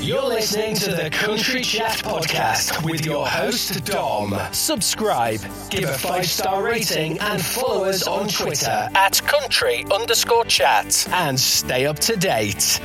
[0.00, 4.38] You're listening to the Country Chat Podcast with your host, Dom.
[4.52, 5.40] Subscribe,
[5.70, 11.38] give a five star rating, and follow us on Twitter at country underscore chat and
[11.38, 12.80] stay up to date.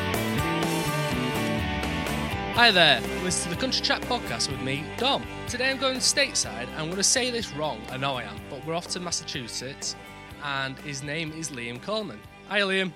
[2.55, 5.23] Hi there, listen to the Country Chat podcast with me, Dom.
[5.48, 6.68] Today I'm going stateside.
[6.77, 9.95] I'm going to say this wrong, I know I am, but we're off to Massachusetts,
[10.43, 12.20] and his name is Liam Coleman.
[12.50, 12.91] Hi, Liam.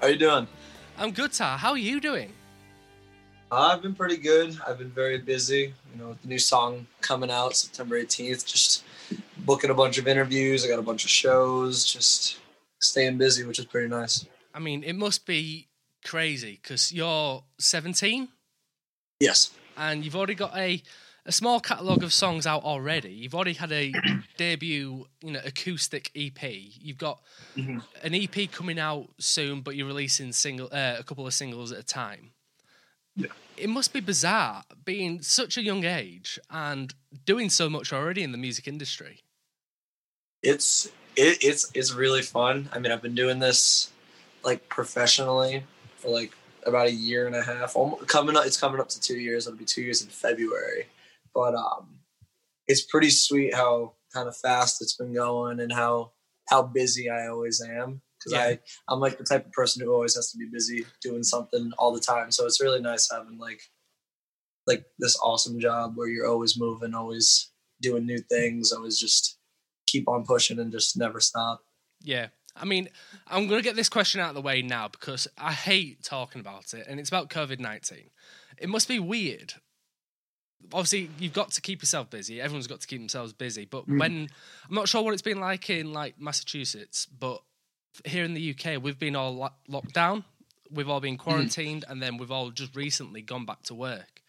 [0.00, 0.48] How you doing?
[0.98, 1.56] I'm good, Tar.
[1.56, 2.32] How are you doing?
[3.52, 4.56] I've been pretty good.
[4.66, 5.74] I've been very busy.
[5.92, 8.46] You know, with the new song coming out September 18th.
[8.46, 8.82] Just
[9.38, 10.64] booking a bunch of interviews.
[10.64, 11.84] I got a bunch of shows.
[11.84, 12.38] Just
[12.80, 14.24] staying busy, which is pretty nice.
[14.54, 15.68] I mean, it must be
[16.04, 18.28] crazy because you're 17
[19.20, 19.50] Yes.
[19.76, 20.82] and you've already got a
[21.24, 23.12] a small catalogue of songs out already.
[23.12, 23.92] You've already had a
[24.36, 26.42] debut, you know, acoustic EP.
[26.80, 27.22] You've got
[27.56, 27.80] Mhm.
[28.02, 31.78] an EP coming out soon, but you're releasing single uh, a couple of singles at
[31.78, 32.32] a time.
[33.14, 33.28] Yeah.
[33.56, 38.32] It must be bizarre being such a young age and doing so much already in
[38.32, 39.20] the music industry.
[40.42, 42.68] It's it, it's it's really fun.
[42.72, 43.90] I mean, I've been doing this
[44.42, 45.64] like professionally
[45.96, 46.32] for like
[46.64, 47.76] about a year and a half.
[47.76, 49.46] Almost, coming up, it's coming up to two years.
[49.46, 50.86] It'll be two years in February.
[51.34, 52.00] But um,
[52.66, 56.12] it's pretty sweet how kind of fast it's been going and how
[56.48, 58.54] how busy I always am because Yeah.
[58.54, 61.72] I I'm like the type of person who always has to be busy doing something
[61.78, 62.30] all the time.
[62.30, 63.60] So it's really nice having like
[64.66, 67.50] like this awesome job where you're always moving, always
[67.80, 69.38] doing new things, always just
[69.88, 71.62] keep on pushing and just never stop.
[72.00, 72.28] Yeah.
[72.54, 72.88] I mean,
[73.26, 76.40] I'm going to get this question out of the way now because I hate talking
[76.40, 78.10] about it, and it's about COVID 19.
[78.58, 79.54] It must be weird.
[80.72, 82.40] Obviously, you've got to keep yourself busy.
[82.40, 83.64] Everyone's got to keep themselves busy.
[83.64, 83.98] But Mm.
[83.98, 84.28] when
[84.68, 87.42] I'm not sure what it's been like in like Massachusetts, but
[88.04, 90.24] here in the UK, we've been all lo- locked down.
[90.70, 94.22] We've all been quarantined, and then we've all just recently gone back to work.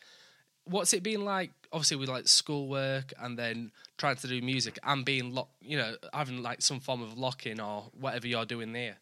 [0.65, 1.51] What's it been like?
[1.71, 5.95] Obviously, with like schoolwork and then trying to do music and being locked, you know,
[6.13, 8.97] having like some form of lock in or whatever you're doing there.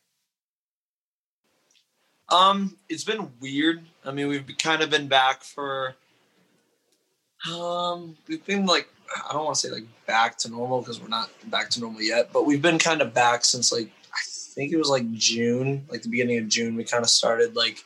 [2.30, 3.84] Um, it's been weird.
[4.06, 5.96] I mean, we've kind of been back for
[7.50, 8.88] um, we've been like
[9.30, 12.02] I don't want to say like back to normal because we're not back to normal
[12.02, 13.90] yet, but we've been kind of back since like
[14.54, 16.76] think it was like June, like the beginning of June.
[16.76, 17.84] We kind of started like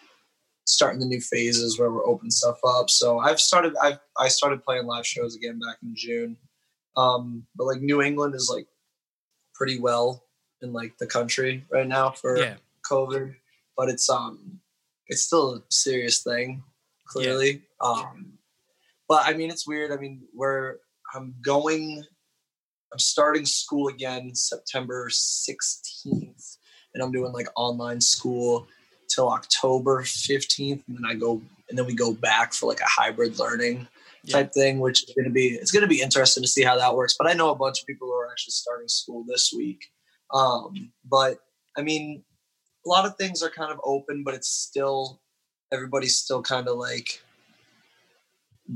[0.65, 2.89] starting the new phases where we're opening stuff up.
[2.89, 6.37] So I've started I've I started playing live shows again back in June.
[6.97, 8.67] Um, but like New England is like
[9.53, 10.23] pretty well
[10.61, 12.55] in like the country right now for Yeah,
[12.89, 13.35] COVID,
[13.77, 14.59] but it's um
[15.07, 16.63] it's still a serious thing,
[17.07, 17.63] clearly.
[17.81, 18.33] Um
[19.07, 19.91] but I mean it's weird.
[19.91, 20.77] I mean we're
[21.13, 22.03] I'm going
[22.91, 26.24] I'm starting school again September 16th
[26.95, 28.67] and I'm doing like online school
[29.07, 31.39] till October 15th and then I go
[31.69, 33.87] and then we go back for like a hybrid learning
[34.23, 34.37] Yeah.
[34.37, 36.75] type thing which is going to be it's going to be interesting to see how
[36.77, 39.53] that works but I know a bunch of people who are actually starting school this
[39.55, 39.91] week
[40.33, 41.37] um but
[41.77, 42.23] I mean
[42.85, 45.19] a lot of things are kind of open, but it's still
[45.71, 47.21] everybody's still kind of like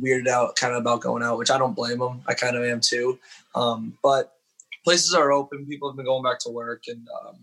[0.04, 2.22] weirded out, kind of about going out, which I don't blame them.
[2.28, 3.20] I kind of am too.
[3.56, 4.34] Um, but
[4.84, 5.66] places are open.
[5.66, 7.36] People have been going back to work, and um,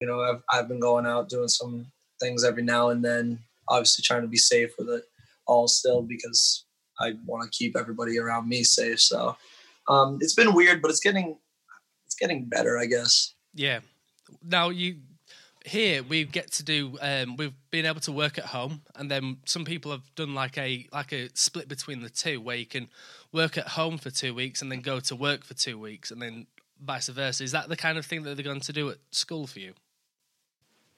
[0.00, 1.86] you know, I've I've been going out doing some
[2.20, 3.38] things every now and then.
[3.68, 5.04] Obviously, trying to be safe with it
[5.46, 6.64] all still because
[7.00, 9.00] I want to keep everybody around me safe.
[9.00, 9.36] So
[9.88, 11.38] um, it's been weird, but it's getting
[12.04, 13.34] it's getting better, I guess.
[13.54, 13.80] yeah.
[14.42, 14.96] Now you
[15.64, 16.96] here we get to do.
[17.00, 20.56] Um, we've been able to work at home, and then some people have done like
[20.58, 22.88] a like a split between the two, where you can
[23.32, 26.22] work at home for two weeks and then go to work for two weeks, and
[26.22, 26.46] then
[26.80, 27.42] vice versa.
[27.42, 29.74] Is that the kind of thing that they're going to do at school for you?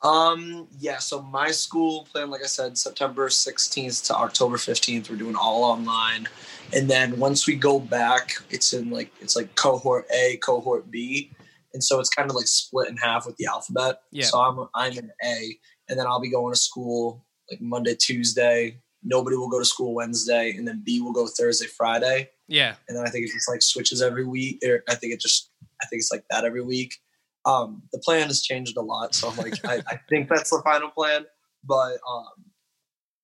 [0.03, 5.16] Um, yeah, so my school plan, like I said, September 16th to October 15th, we're
[5.16, 6.28] doing all online.
[6.72, 11.32] And then once we go back, it's in like it's like cohort A, cohort B.
[11.75, 14.00] And so it's kind of like split in half with the alphabet.
[14.12, 14.26] Yeah.
[14.26, 15.56] So I'm I'm in A,
[15.88, 18.80] and then I'll be going to school like Monday, Tuesday.
[19.03, 22.97] Nobody will go to school Wednesday, and then B will go Thursday, Friday Yeah, and
[22.97, 24.60] then I think it just like switches every week.
[24.66, 25.50] Or I think it just
[25.83, 26.95] I think it's like that every week.
[27.44, 30.60] Um, the plan has changed a lot, so I'm like I, I think that's the
[30.64, 31.24] final plan.
[31.64, 32.44] But um,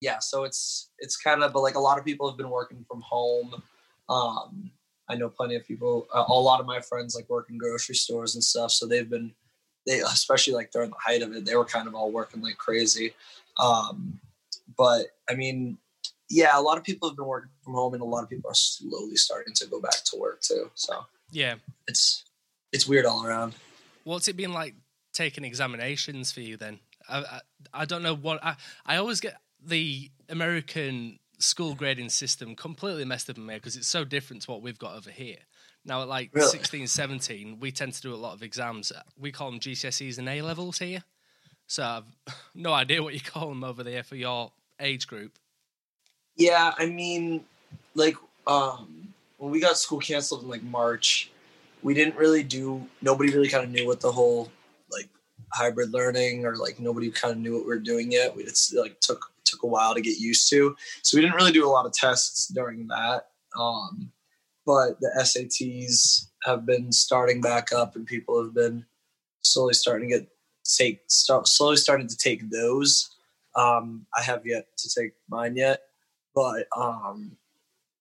[0.01, 2.85] yeah, so it's it's kind of but like a lot of people have been working
[2.89, 3.63] from home.
[4.09, 4.71] Um,
[5.09, 6.07] I know plenty of people.
[6.13, 9.09] Uh, a lot of my friends like work in grocery stores and stuff, so they've
[9.09, 9.33] been
[9.87, 12.57] they especially like during the height of it, they were kind of all working like
[12.57, 13.13] crazy.
[13.59, 14.21] Um,
[14.77, 15.79] but I mean,
[16.31, 18.51] yeah, a lot of people have been working from home, and a lot of people
[18.51, 20.71] are slowly starting to go back to work too.
[20.75, 21.57] So yeah.
[21.87, 22.25] it's
[22.73, 23.55] it's weird all around.
[24.05, 24.75] What's it been like
[25.13, 26.79] taking examinations for you then?
[27.09, 27.41] I, I,
[27.73, 28.57] I don't know what I,
[28.87, 33.89] I always get the American school grading system completely messed up in me because it's
[33.89, 35.39] so different to what we've got over here.
[35.85, 36.49] Now, at like Really?
[36.49, 38.93] 16, 17, we tend to do a lot of exams.
[39.19, 41.05] We call them GCSEs and A levels here.
[41.67, 42.05] So I've
[42.55, 45.33] no idea what you call them over there for your age group.
[46.37, 47.45] Yeah, I mean,
[47.95, 48.17] like
[48.47, 49.09] um,
[49.39, 51.31] when we got school canceled in like March,
[51.85, 52.85] we didn't really do.
[53.03, 54.51] Nobody really kind of knew what the whole
[54.91, 55.09] like
[55.53, 58.35] hybrid learning or like nobody kind of knew what we were doing yet.
[58.35, 61.53] We it's like took took a while to get used to, so we didn't really
[61.53, 63.29] do a lot of tests during that.
[63.57, 64.11] Um,
[64.67, 68.87] but the SATs have been starting back up, and people have been
[69.43, 70.29] slowly starting to get
[70.65, 73.11] take start slowly starting to take those.
[73.55, 75.83] Um, I have yet to take mine yet,
[76.35, 77.37] but um,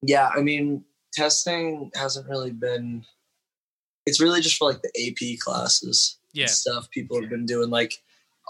[0.01, 3.05] yeah, I mean, testing hasn't really been.
[4.05, 6.43] It's really just for like the AP classes Yeah.
[6.43, 6.89] and stuff.
[6.91, 7.93] People have been doing like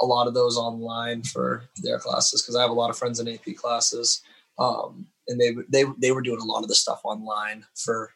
[0.02, 3.20] a lot of those online for their classes because I have a lot of friends
[3.20, 4.22] in AP classes,
[4.58, 8.12] um, and they they they were doing a lot of the stuff online for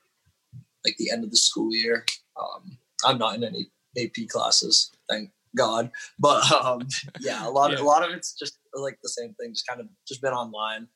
[0.86, 2.06] like the end of the school year.
[2.39, 6.88] Um, I'm not in any AP classes, thank God, but um,
[7.19, 7.86] yeah, a lot of Yeah.
[7.86, 10.88] a lot of it's just like the same thing, just kind of just been online,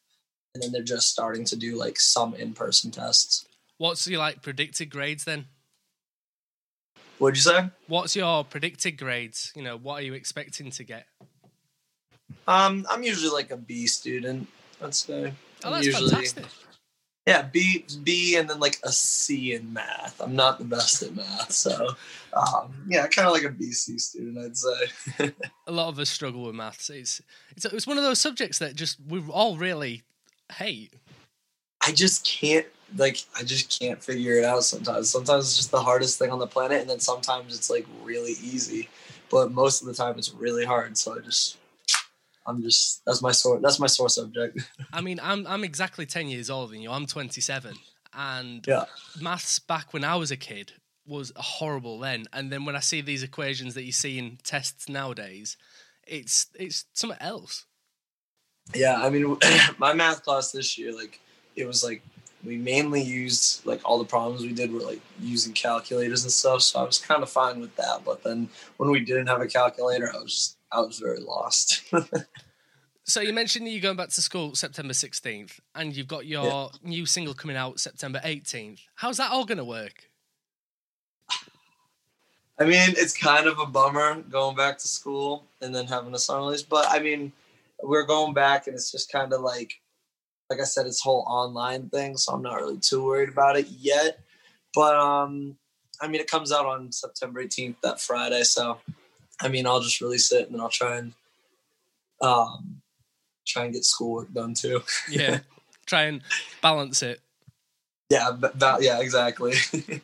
[0.55, 3.45] and then they're just starting to do like some in person tests.
[3.77, 5.45] What's your like predicted grades then?
[7.21, 7.69] What'd you say?
[7.85, 9.53] What's your predicted grades?
[9.55, 11.05] You know, what are you expecting to get?
[12.47, 14.47] Um, I'm usually like a B student.
[14.83, 15.31] I'd say.
[15.63, 16.45] Oh, that's usually, fantastic.
[17.27, 20.19] Yeah, B B and then like a C in math.
[20.19, 21.89] I'm not the best at math, so
[22.33, 25.31] um, yeah, kind of like a BC student, I'd say.
[25.67, 26.89] A lot of us struggle with maths.
[26.89, 27.21] It's
[27.55, 30.01] it's it's one of those subjects that just we all really
[30.53, 30.95] hate.
[31.85, 32.65] I just can't
[32.97, 35.09] like I just can't figure it out sometimes.
[35.09, 38.33] Sometimes it's just the hardest thing on the planet, and then sometimes it's like really
[38.43, 38.89] easy.
[39.29, 40.97] But most of the time it's really hard.
[40.97, 41.57] So I just
[42.45, 44.59] I'm just that's my sore that's my sore subject.
[44.93, 46.91] I mean, I'm I'm exactly ten years older than you.
[46.91, 47.75] I'm 27,
[48.13, 48.85] and yeah.
[49.19, 50.73] maths back when I was a kid
[51.05, 52.25] was horrible then.
[52.33, 55.57] And then when I see these equations that you see in tests nowadays,
[56.07, 57.65] it's it's something else.
[58.75, 59.37] Yeah, I mean,
[59.77, 61.19] my math class this year, like,
[61.55, 62.01] it was like
[62.43, 66.61] we mainly used like all the problems we did were like using calculators and stuff.
[66.63, 68.01] So I was kind of fine with that.
[68.03, 71.83] But then when we didn't have a calculator, I was just, I was very lost.
[73.03, 76.45] So you mentioned that you're going back to school September 16th, and you've got your
[76.83, 76.89] Yeah.
[76.89, 78.79] new single coming out September 18th.
[78.95, 80.07] How's that all going to work?
[82.59, 86.19] I mean, it's kind of a bummer going back to school and then having a
[86.19, 86.61] song release.
[86.61, 87.33] But I mean,
[87.81, 89.81] we're going back, and it's just kind of like,
[90.51, 92.17] like I said, it's whole online thing.
[92.17, 94.19] So I'm not really too worried about it yet.
[94.75, 95.55] But um,
[96.01, 98.43] I mean, it comes out on September 18th, that Friday.
[98.43, 98.79] So
[99.41, 101.13] I mean, I'll just release it, and then I'll try and
[102.21, 102.81] um,
[103.47, 104.83] try and get schoolwork done too.
[105.09, 105.39] Yeah,
[105.85, 106.21] try and
[106.61, 107.21] balance it.
[108.09, 109.53] Yeah, that, yeah, exactly.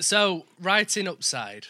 [0.00, 1.66] So writing upside.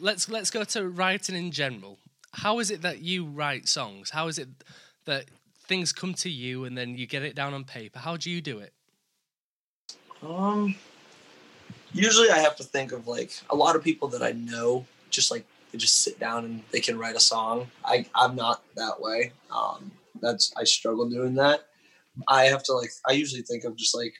[0.00, 1.98] Let's let's go to writing in general.
[2.32, 4.10] How is it that you write songs?
[4.10, 4.48] How is it
[5.04, 5.26] that
[5.68, 7.98] things come to you and then you get it down on paper?
[7.98, 8.72] How do you do it?
[10.22, 10.74] Um,
[11.92, 15.30] usually I have to think of like a lot of people that I know, just
[15.30, 17.68] like they just sit down and they can write a song.
[17.84, 19.32] I I'm not that way.
[19.54, 21.66] Um, that's I struggle doing that.
[22.26, 24.14] I have to like I usually think of just like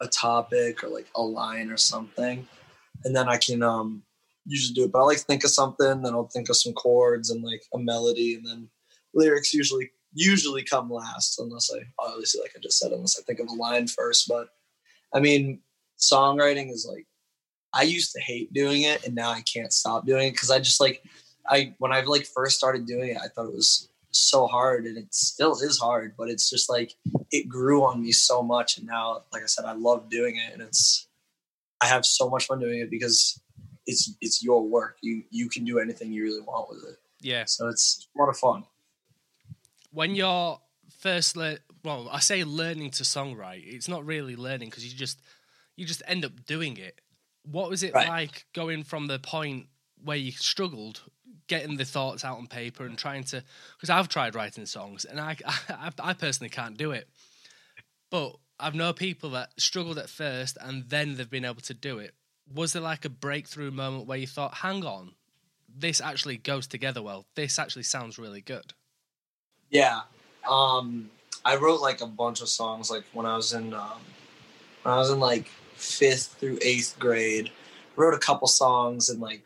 [0.00, 2.46] a topic or like a line or something,
[3.04, 4.02] and then I can um
[4.46, 4.92] usually do it.
[4.92, 7.78] But I like think of something, then I'll think of some chords and like a
[7.78, 8.68] melody, and then
[9.12, 13.40] lyrics usually usually come last, unless I obviously like I just said, unless I think
[13.40, 14.28] of a line first.
[14.28, 14.48] But
[15.14, 15.60] I mean,
[15.98, 17.06] songwriting is like
[17.72, 20.58] I used to hate doing it, and now I can't stop doing it because I
[20.58, 21.02] just like
[21.48, 24.98] I when I like first started doing it, I thought it was so hard, and
[24.98, 26.94] it still is hard, but it's just like
[27.30, 30.52] it grew on me so much, and now, like I said, I love doing it,
[30.52, 31.06] and it's
[31.80, 33.40] I have so much fun doing it because
[33.86, 34.96] it's it's your work.
[35.00, 37.44] You you can do anything you really want with it, Yeah.
[37.46, 38.64] so it's a lot of fun.
[39.92, 40.60] When you're
[40.98, 43.62] first le- well, I say learning to songwrite.
[43.64, 45.20] It's not really learning because you just
[45.76, 47.00] you just end up doing it.
[47.44, 48.08] What was it Right.
[48.08, 49.66] like going from the point
[50.02, 51.02] where you struggled
[51.46, 53.42] getting the thoughts out on paper and trying to
[53.76, 55.36] because I've tried writing songs and I,
[55.68, 57.08] I I personally can't do it.
[58.10, 61.98] But I've known people that struggled at first and then they've been able to do
[61.98, 62.14] it.
[62.52, 65.14] Was there like a breakthrough moment where you thought, "Hang on,
[65.68, 67.26] this actually goes together well.
[67.36, 68.74] This actually sounds really good."
[69.70, 70.00] Yeah.
[70.48, 71.10] Um,
[71.44, 74.00] I wrote like a bunch of songs like when I was in um,
[74.82, 77.50] when I was in like fifth through eighth grade.
[77.96, 79.42] Wrote a couple songs and like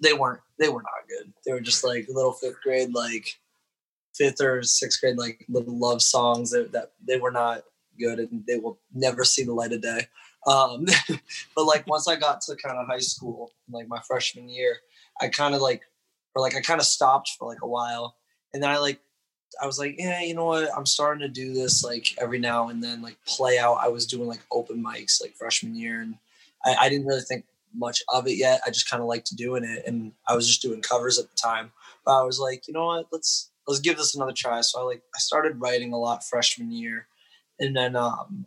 [0.00, 1.32] they weren't they were not good.
[1.44, 3.38] They were just like little fifth grade like
[4.14, 7.62] fifth or sixth grade like little love songs that, that they were not
[7.98, 10.06] good and they will never see the light of day.
[10.46, 10.86] Um,
[11.56, 14.76] but like once I got to kind of high school, like my freshman year,
[15.20, 15.82] I kind of like,
[16.34, 18.16] or like I kind of stopped for like a while,
[18.52, 19.00] and then I like,
[19.60, 20.70] I was like, yeah, you know what?
[20.76, 23.78] I'm starting to do this like every now and then, like play out.
[23.80, 26.16] I was doing like open mics like freshman year, and
[26.64, 27.44] I, I didn't really think
[27.74, 28.60] much of it yet.
[28.66, 31.36] I just kind of liked doing it, and I was just doing covers at the
[31.36, 31.72] time.
[32.04, 33.06] But I was like, you know what?
[33.12, 34.60] Let's let's give this another try.
[34.60, 37.06] So I like I started writing a lot freshman year,
[37.58, 38.46] and then um,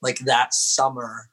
[0.00, 1.28] like that summer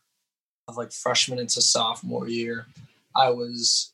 [0.67, 2.67] of like freshman into sophomore year,
[3.15, 3.93] I was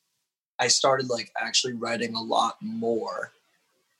[0.60, 3.31] I started like actually writing a lot more,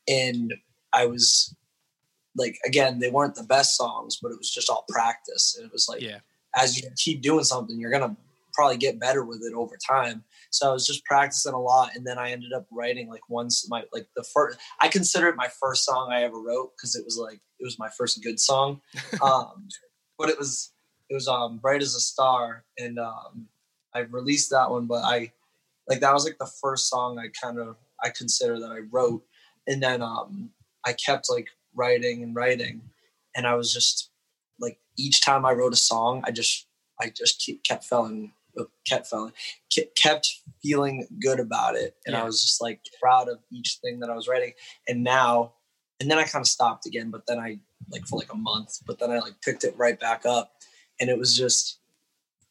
[0.08, 0.54] and
[0.96, 1.54] I was
[2.36, 5.72] like again they weren't the best songs, but it was just all practice, and it
[5.72, 6.20] was like Yeah.
[6.56, 8.16] as you keep doing something, you're gonna
[8.56, 10.24] probably get better with it over time.
[10.50, 13.68] So I was just practicing a lot, and then I ended up writing like once
[13.70, 14.58] my like the first.
[14.80, 17.78] I consider it my first song I ever wrote because it was like it was
[17.78, 18.82] my first good song,
[19.22, 19.68] um,
[20.18, 20.72] but it was
[21.10, 23.48] it was um bright as a star, and um,
[23.94, 24.88] I released that one.
[24.88, 25.32] But I
[25.88, 29.24] like that was like the first song I kind of I consider that I wrote,
[29.68, 30.52] and then um
[30.86, 32.82] I kept like writing and writing,
[33.36, 34.12] and I was just
[34.60, 36.68] like each time I wrote a song, I just
[37.00, 38.34] I just keep, kept feeling
[38.88, 39.32] kept feeling
[39.98, 41.96] kept feeling good about it.
[42.06, 44.54] And i was just like proud of each thing that i was writing.
[44.88, 45.54] And now
[46.00, 48.80] and then i kind of stopped again but then i like for like a month
[48.86, 50.54] but then i like picked it right back up.
[51.00, 51.80] And it was just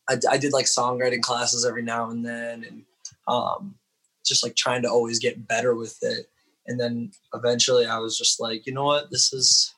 [0.09, 2.83] i, I did like songwriting classes every now and then and
[3.27, 3.77] um
[4.25, 6.27] just like trying to always get better with it
[6.67, 9.11] and then eventually i was just like you know what?
[9.11, 9.75] This is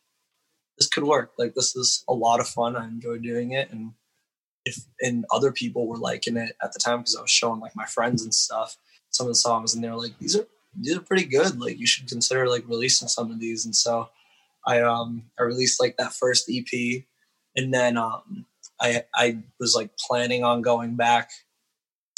[0.79, 1.33] this could work.
[1.39, 2.77] Like this is a lot of fun.
[2.77, 3.71] I enjoy doing it.
[3.71, 3.93] And
[4.65, 7.77] if and other people were liking it at the time because I was showing like
[7.77, 8.77] my friends and stuff
[9.11, 10.47] some of the songs and they were like these are
[10.79, 11.59] these are pretty good.
[11.59, 13.65] Like you should consider like releasing some of these.
[13.65, 14.11] And so
[14.67, 17.05] I um I released like that first EP
[17.57, 18.47] and then um
[18.81, 21.31] I I was like planning on going back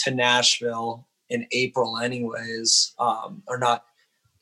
[0.00, 3.84] to Nashville in April anyways um or not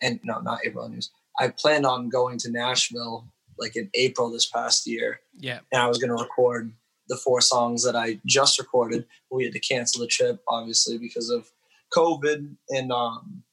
[0.02, 4.46] and no not April anyways I planned on going to Nashville like in April this
[4.46, 5.60] past year Yeah.
[5.72, 6.72] and I was going to record
[7.08, 9.06] the four songs that I just recorded.
[9.30, 11.48] We had to cancel the trip, obviously, because of
[11.96, 12.56] COVID.
[12.70, 13.44] And um,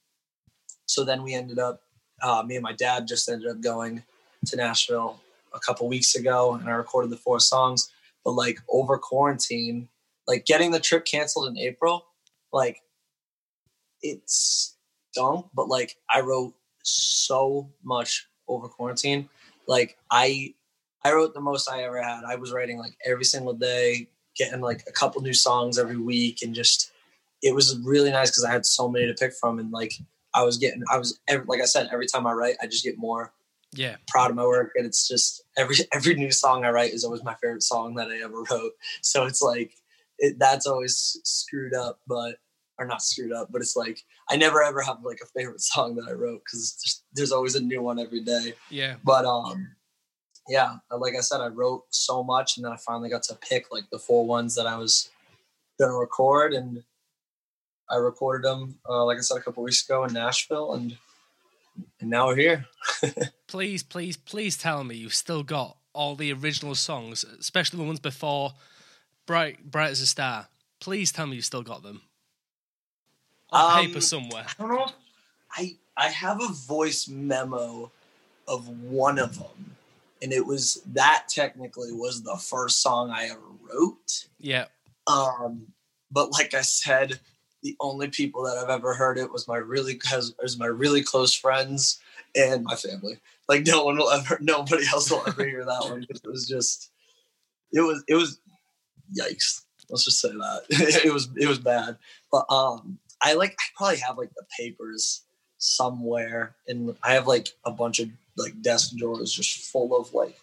[0.88, 1.82] so then we ended up,
[2.24, 4.02] uh, me and my dad just ended up going
[4.48, 5.22] to Nashville
[5.54, 7.92] a couple weeks ago, and I recorded the four songs.
[8.26, 9.88] But like over quarantine,
[10.28, 12.06] like getting the trip canceled in April,
[12.52, 12.80] like
[14.02, 14.22] it
[15.14, 15.48] stunk.
[15.54, 16.54] But like I wrote
[16.84, 19.30] so much over quarantine.
[19.68, 20.54] Like I
[21.06, 22.24] I wrote the most I ever had.
[22.26, 26.42] I was writing like every single day, getting like a couple new songs every week,
[26.42, 26.92] and just
[27.42, 29.94] it was really nice because I had so many to pick from, and like
[30.34, 32.84] I was getting, I was every, like I said, every time I write, I just
[32.84, 33.34] get more
[33.74, 33.98] Yeah.
[34.08, 37.24] proud of my work, and it's just every every new song I write is always
[37.24, 38.74] my favorite song that I ever wrote.
[39.02, 39.72] So it's like
[40.20, 42.38] it, that's always screwed up, but
[42.80, 44.00] or not screwed up, but it's like
[44.30, 47.56] I never ever have like a favorite song that I wrote because there's, there's always
[47.56, 48.96] a new one every day Yeah.
[49.04, 49.68] but um
[50.50, 53.72] yeah like i said i wrote so much and then i finally got to pick
[53.72, 55.10] like the four ones that i was
[55.80, 56.84] gonna record and
[57.90, 60.98] i recorded them uh, like i said a couple weeks ago in nashville and
[62.02, 62.66] and now we're here
[63.48, 68.00] Please, please, please tell me you've still got all the original songs, especially the ones
[68.00, 68.54] before
[69.28, 70.48] Bright Bright as a Star.
[70.82, 72.02] Please tell me you've still got them.
[73.54, 74.46] On Um, paper somewhere.
[74.48, 74.92] i don't know
[75.56, 77.92] i i have a voice memo
[78.48, 79.76] of one of them
[80.22, 84.66] and it was that technically was the first song i ever wrote Yeah.
[85.08, 85.74] Um,
[86.12, 87.20] but like I said,
[87.62, 91.02] the only people that I've ever heard it was my really has was my really
[91.04, 92.00] close friends
[92.36, 93.20] and my family.
[93.50, 96.48] Like no one will ever, nobody else will ever hear that one because it was
[96.48, 96.90] just,
[97.74, 98.40] it was it was,
[99.18, 99.64] yikes.
[99.90, 100.62] Let's just say that
[101.06, 101.98] it was it was bad.
[102.32, 105.24] But um, I like I probably have like the papers
[105.58, 110.38] somewhere, and I have like a bunch of like desk drawers just full of like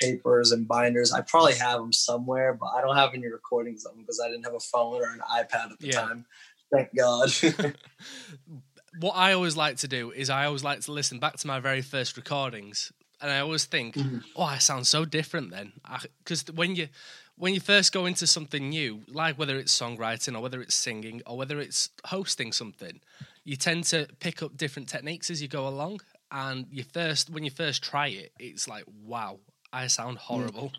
[0.00, 1.12] papers and binders.
[1.12, 4.28] I probably have them somewhere, but I don't have any recordings of them because I
[4.28, 6.00] didn't have a phone or an iPad at the Yeah.
[6.00, 6.26] time.
[6.72, 7.30] Thank God.
[9.00, 11.60] what I always like to do is I always like to listen back to my
[11.60, 14.22] very first recordings, and I always think, Mhm.
[14.36, 15.72] "Oh, I sound so different then,"
[16.18, 16.88] because when you
[17.36, 21.20] when you first go into something new, like whether it's songwriting or whether it's singing
[21.26, 23.00] or whether it's hosting something,
[23.44, 26.00] you tend to pick up different techniques as you go along.
[26.30, 29.40] And you first when you first try it, it's like, "Wow,
[29.72, 30.24] I sound hmm.
[30.34, 30.72] horrible."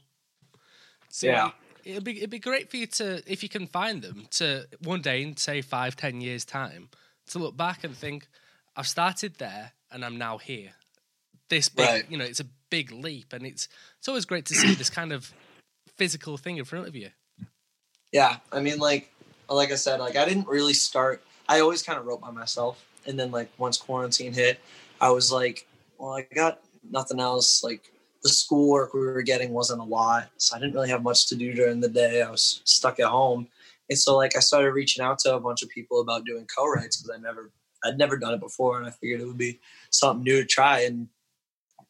[1.10, 1.52] So Yeah.
[1.86, 5.02] it'd be it'd be great for you to if you can find them to one
[5.02, 6.90] day in say five ten years time
[7.28, 8.28] to look back and think
[8.76, 10.74] I've started there and I'm now here.
[11.50, 11.88] this big.
[11.88, 12.06] Right.
[12.12, 13.68] You know, it's a big leap, and it's
[14.00, 15.32] it's always great to see this kind of
[15.98, 17.10] physical thing in front of you.
[18.12, 19.12] Yeah, I mean, like,
[19.50, 21.22] like I said, like I didn't really start.
[21.48, 24.60] I always kind of wrote by myself, and then like once quarantine hit,
[25.02, 27.64] I was like, well, I got nothing else.
[27.64, 27.92] Like
[28.24, 31.36] the schoolwork we were getting wasn't a lot, so I didn't really have much to
[31.36, 32.22] do during the day.
[32.22, 33.48] I was stuck at home,
[33.90, 36.98] and so like I started reaching out to a bunch of people about doing co-writes
[36.98, 37.52] because I never,
[37.84, 39.60] I'd never done it before, and I figured it would be
[39.90, 40.82] something new to try.
[40.82, 41.10] And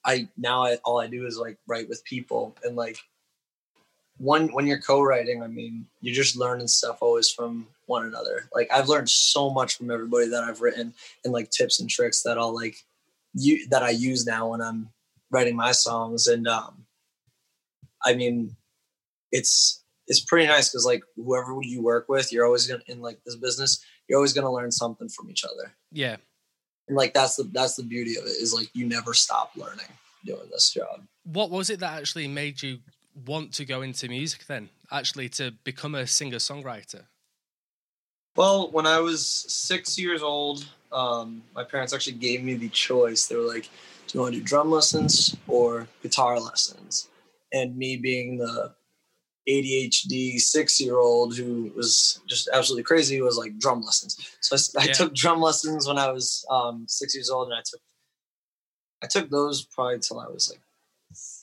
[0.04, 2.98] I now I, all I do is like write with people, and like
[4.18, 8.50] one when you're co-writing i mean you're just learning stuff always from one another.
[8.54, 10.94] Like i've learned so much from everybody that i've written
[11.24, 12.78] and like tips and tricks that i'll like
[13.34, 14.90] you that i use now when i'm
[15.30, 16.28] writing my songs.
[16.28, 16.86] And um
[18.04, 18.56] i mean
[19.32, 23.20] it's it's pretty nice because like whoever you work with you're always gonna in like
[23.26, 25.74] this business you're always gonna learn something from each other.
[25.92, 26.18] Yeah,
[26.88, 29.88] and like that's the that's the beauty of it is like you never stop learning
[30.26, 31.02] doing this job.
[31.24, 32.80] What was it that actually made you
[33.26, 34.70] want to go into music then?
[34.92, 37.04] Actually, to become a singer songwriter.
[38.36, 43.28] Well, when I was six years old, um, my parents actually gave me the choice.
[43.28, 43.64] They were like,
[44.08, 47.08] "Do you want to do drum lessons or guitar lessons?"
[47.54, 48.76] And me being the
[49.48, 54.18] ADHD six-year-old who was just absolutely crazy was like drum lessons.
[54.42, 54.94] So I, I Yeah.
[54.94, 57.82] took drum lessons when I was um, six years old, and I took
[59.04, 60.62] I took those probably till I was like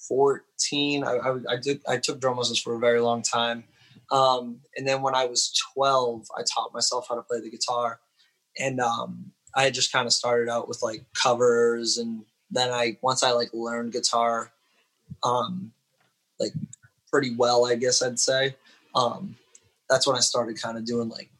[0.08, 1.04] fourteen.
[1.04, 3.64] I, I, I did I took drum lessons for a very long time.
[4.12, 7.98] Um, and then when I was 12, I taught myself how to play the guitar.
[8.58, 11.96] And um, I had just kind of started out with like covers.
[11.96, 14.52] And then I, once I like learned guitar,
[15.24, 15.72] um,
[16.38, 16.52] like
[17.10, 18.54] pretty well, I guess I'd say,
[18.94, 19.36] um,
[19.88, 21.30] that's when I started kind of doing like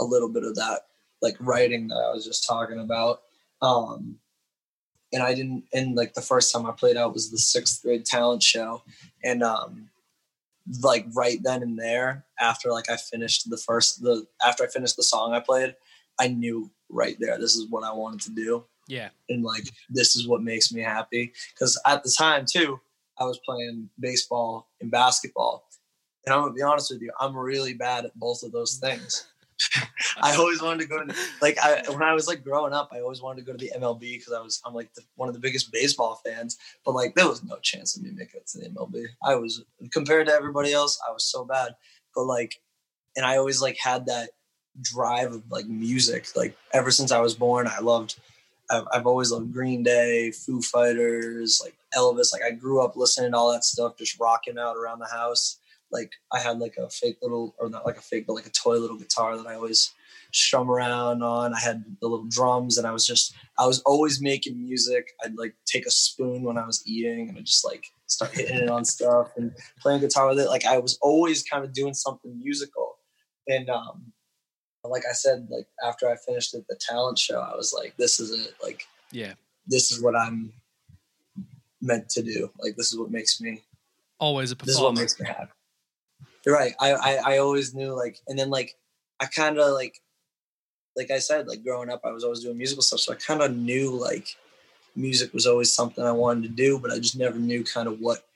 [0.00, 0.86] a little bit of that,
[1.20, 3.20] like writing that I was just talking about.
[3.60, 4.18] Um,
[5.12, 8.04] and I didn't, and like the first time I played out was the sixth grade
[8.04, 8.82] talent show.
[9.24, 9.90] And, um,
[10.82, 14.96] like right then and there after like I finished the first the after I finished
[14.96, 15.74] the song I played,
[16.20, 20.16] I knew right there this is what I wanted to do Yeah, and like this
[20.16, 22.80] is what makes me happy because at the time too
[23.18, 25.64] I was playing baseball and basketball
[26.26, 29.26] and I'm gonna be honest with you I'm really bad at both of those things.
[30.22, 33.00] I always wanted to go to like I when I was like growing up I
[33.00, 35.34] always wanted to go to the MLB because I was I'm like the, one of
[35.34, 38.58] the biggest baseball fans but like there was no chance of me making it to
[38.58, 39.06] the MLB.
[39.22, 41.74] I was compared to everybody else I was so bad
[42.14, 42.60] but like
[43.16, 44.30] and I always like had that
[44.80, 48.16] drive of like music like ever since I was born I loved
[48.72, 52.32] I've, I've always loved Green Day, Foo Fighters, like Elvis.
[52.32, 55.58] Like I grew up listening to all that stuff, just rocking out around the house.
[55.92, 58.50] Like I had like a fake little, or not like a fake, but like a
[58.50, 59.92] toy little guitar that I always
[60.32, 61.54] strum around on.
[61.54, 65.10] I had the little drums, and I was just, I was always making music.
[65.22, 68.56] I'd like take a spoon when I was eating, and I just like start hitting
[68.56, 70.48] it on stuff and playing guitar with it.
[70.48, 72.96] Like I was always kind of doing something musical,
[73.46, 74.12] and um,
[74.84, 78.18] like I said, like after I finished at the talent show, I was like, this
[78.18, 78.54] is it.
[78.62, 79.34] Like, yeah.
[79.66, 80.52] this is what I'm
[81.80, 82.50] meant to do.
[82.58, 83.62] Like, this is what makes me,
[84.18, 85.00] Always a this is what performer.
[85.00, 85.50] makes me happy.
[86.44, 86.74] You're right.
[86.80, 88.74] I, I, I always knew like, and then like,
[89.20, 90.00] I kind of like,
[90.96, 93.00] like I said, like growing up, I was always doing musical stuff.
[93.00, 94.36] So I kind of knew like
[94.96, 98.00] music was always something I wanted to do, but I just never knew kind of
[98.00, 98.26] what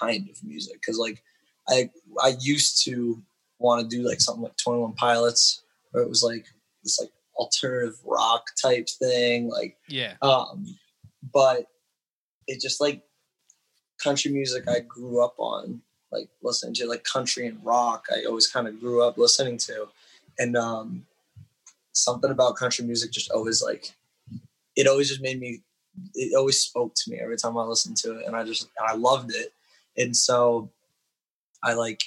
[0.00, 0.80] kind of music.
[0.84, 1.22] Cause like
[1.68, 1.90] I,
[2.22, 3.20] I used to
[3.58, 6.46] want to do like something like 21 Pilots, where it was like
[6.82, 9.48] this like alternative rock type thing.
[9.48, 10.66] Like, Yeah, um,
[11.32, 11.66] but
[12.46, 13.02] it just like
[14.02, 18.06] country music I grew up on, like listening to like country and rock.
[18.10, 19.88] I always kind of grew up listening to,
[20.38, 21.06] and um,
[21.92, 23.94] something about country music just always like
[24.76, 25.62] it always just made me.
[26.14, 28.94] It always spoke to me every time I listened to it, and I just I
[28.94, 29.52] loved it,
[29.96, 30.70] and so
[31.62, 32.02] I like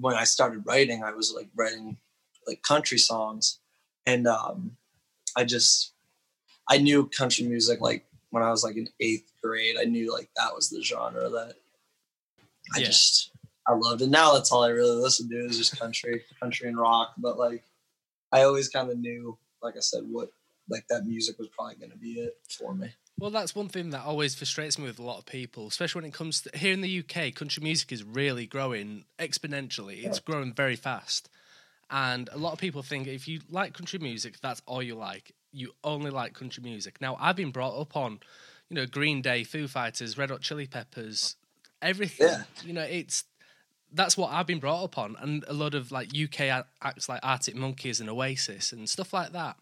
[0.00, 1.96] when I started writing, I was like writing
[2.46, 3.58] like country songs,
[4.04, 4.76] and um,
[5.36, 5.92] I just
[6.68, 9.76] I knew country music like when I was like in eighth grade.
[9.80, 11.54] I knew like that was the genre that
[12.74, 12.86] I Yeah.
[12.86, 13.30] just
[13.68, 14.02] I loved.
[14.02, 14.08] it.
[14.10, 17.14] now that's all I really listen to is just country, country and rock.
[17.18, 17.64] But like
[18.32, 20.30] I always kind of knew, like I said, what
[20.68, 22.88] like that music was probably going to be it for me.
[23.18, 26.08] Well, that's one thing that always frustrates me with a lot of people, especially when
[26.10, 27.34] it comes to here in the UK.
[27.34, 30.04] Country music is really growing exponentially.
[30.04, 31.28] It's growing very fast,
[31.90, 35.32] and a lot of people think if you like country music, that's all you like.
[35.52, 37.00] You only like country music.
[37.00, 38.20] Now, I've been brought up on,
[38.68, 41.36] you know, Green Day, Foo Fighters, Red Hot Chili Peppers,
[41.82, 42.28] everything.
[42.28, 42.42] Yeah.
[42.64, 43.24] You know, it's
[43.92, 47.20] that's what I've been brought up on, and a lot of like UK acts like
[47.22, 49.56] Arctic Monkeys and Oasis and stuff like that.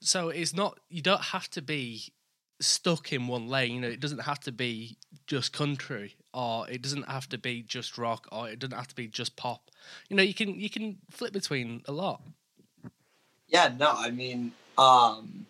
[0.00, 2.12] So it's not you don't have to be
[2.60, 3.74] stuck in one lane.
[3.74, 7.62] You know, it doesn't have to be just country, or it doesn't have to be
[7.62, 9.70] just rock, or it doesn't have to be just pop.
[10.08, 12.22] You know, you can you can flip between a lot.
[13.48, 15.46] Yeah, no, I mean, um,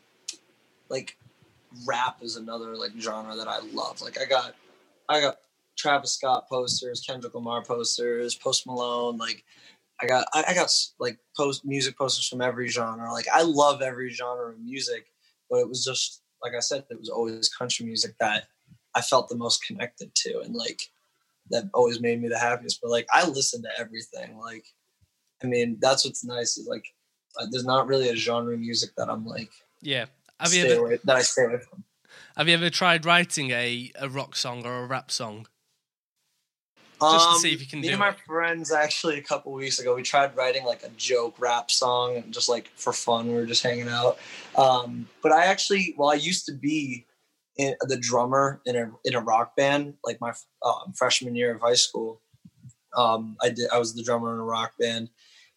[0.88, 1.16] like
[1.87, 4.00] rap is another like genre that I love.
[4.02, 4.54] Like I got,
[5.09, 5.38] I got
[5.76, 9.16] Travis Scott posters, Kendrick Lamar posters, Post Malone.
[9.16, 9.44] Like
[10.00, 13.12] I got, I, I got like post music posters from every genre.
[13.12, 15.06] Like I love every genre of music,
[15.50, 18.44] but it was just like I said, it was always country music that
[18.94, 20.80] I felt the most connected to, and like
[21.50, 22.80] that always made me the happiest.
[22.82, 24.38] But like I listen to everything.
[24.38, 24.64] Like,
[25.42, 26.86] I mean, that's what's nice is like
[27.38, 30.06] uh, there's not really a genre of music that I'm like Yeah.
[30.40, 31.84] Have you ever away, that I stay away from.
[32.36, 35.46] have you ever tried writing a, a rock song or a rap song?
[37.00, 38.16] Just to see if you can Um, me do and my it.
[38.26, 42.32] friends actually a couple weeks ago we tried writing like a joke rap song and
[42.32, 43.28] just like for fun.
[43.28, 44.18] We were just hanging out.
[44.56, 47.04] Um, but i actually well i used to be
[47.59, 50.32] in, the drummer in a in a rock band like my
[50.64, 52.22] um, freshman year of high school.
[52.96, 55.11] Um, i did i was the drummer in a rock band.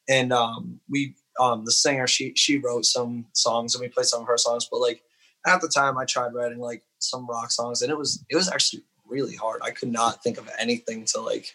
[0.10, 4.22] And um, we um, the singer she she wrote some songs and we played some
[4.24, 4.68] of her songs.
[4.70, 5.02] But like
[5.48, 8.50] at the time i tried writing like some rock songs and it was it was
[8.52, 9.62] actually really hard.
[9.64, 11.54] I could not think of anything to like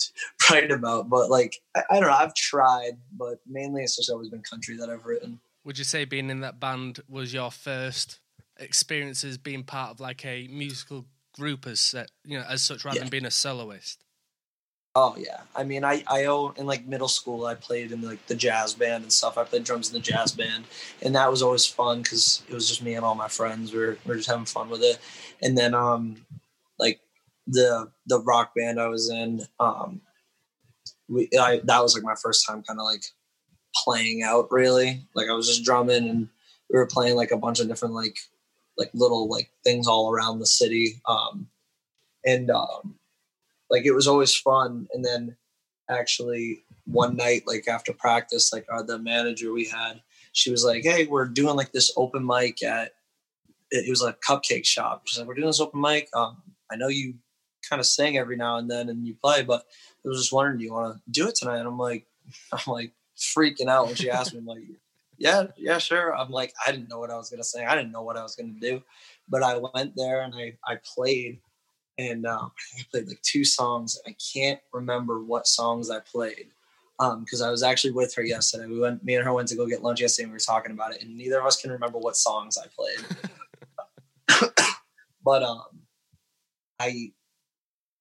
[0.50, 4.28] write about but like I, I don't know i've tried but mainly it's just always
[4.28, 5.38] been country that i've written.
[5.64, 8.18] Would you say being in that band was your first
[8.58, 11.06] experiences being part of like a musical
[11.38, 13.04] group as set, you know as such rather Yeah.
[13.04, 14.00] than being a soloist?
[14.96, 15.40] oh yeah.
[15.56, 18.74] I mean i i owe in like middle school i played in like the jazz
[18.74, 19.38] band and stuff.
[19.38, 20.64] I played drums in the jazz band
[21.02, 23.72] and that was always fun because it was just me and all my friends.
[23.72, 24.98] We were, we were just having fun with it.
[25.42, 26.16] And then um
[27.46, 30.00] the the rock band i was in um
[31.08, 33.04] we I, that was like my first time kind of like
[33.74, 35.06] playing out really.
[35.14, 36.28] Like i was just drumming and
[36.70, 38.16] we were playing like a bunch of different like
[38.78, 41.46] like little like things all around the city um
[42.26, 42.96] and um
[43.70, 44.86] like it was always fun.
[44.92, 45.36] And then
[45.90, 50.00] actually one night like after practice like our the manager we had
[50.32, 52.92] she was like hey we're doing like this open mic at
[53.70, 55.02] it, it was like a cupcake shop.
[55.06, 56.08] She's like we're doing this open mic?
[56.14, 57.14] Um i know you
[57.68, 59.64] kind of sing every now and then and you play but
[60.04, 62.06] i was just wondering do you want to do it tonight and i'm like
[62.52, 64.62] i'm like freaking out when she asked me I'm like
[65.18, 67.92] yeah yeah sure i'm like i didn't know what i was gonna say i didn't
[67.92, 68.82] know what i was gonna do
[69.28, 71.38] but i went there and i i played
[71.98, 74.00] and um, I played like two songs.
[74.06, 76.46] I can't remember what songs I played
[77.20, 78.66] because I was actually with her yesterday.
[78.66, 80.72] We went, me and her went to go get lunch yesterday, and we were talking
[80.72, 84.50] about it, and neither of us can remember what songs I played.
[85.24, 85.62] but um,
[86.78, 87.12] I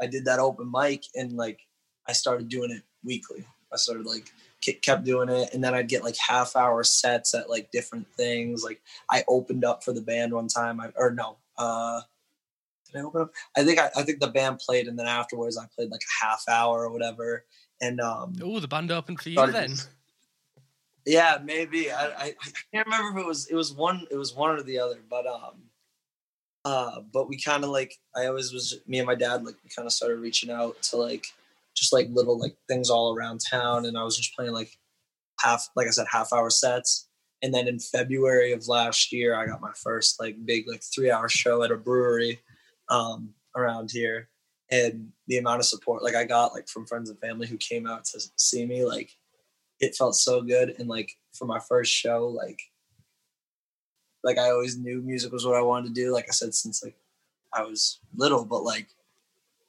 [0.01, 1.61] I did that open mic, and like
[2.07, 3.45] I started doing it weekly.
[3.71, 4.31] I started like
[4.63, 8.07] ke- kept doing it, and then I'd get like half hour sets at like different
[8.15, 8.63] things.
[8.63, 11.37] Like I opened up for the band one time, I, or no.
[11.57, 12.01] uh
[12.91, 13.31] did I open up?
[13.57, 16.25] I think I, I think the band played, and then afterwards I played like a
[16.25, 17.45] half hour or whatever.
[17.81, 19.75] And um, Oh, the band opened for you then.
[21.05, 22.33] yeah, maybe I, I I
[22.73, 25.25] can't remember if it was it was one it was one or the other, but
[25.27, 25.63] um,
[26.65, 29.69] uh, but we kind of like I always was me and my dad like we
[29.75, 31.25] kind of started reaching out to like
[31.75, 34.77] just like little like things all around town, and I was just playing like
[35.39, 37.07] half like I said half hour sets.
[37.41, 41.11] And then in February of last year, I got my first like big like three
[41.11, 42.39] hour show at a brewery
[42.89, 44.29] um, around here,
[44.71, 47.85] and the amount of support like I got like from friends and family who came
[47.85, 49.11] out to see me like
[49.79, 52.59] it felt so good and like for my first show like
[54.23, 56.83] like I always knew music was what I wanted to do like I said since
[56.83, 56.95] like
[57.53, 58.87] I was little but like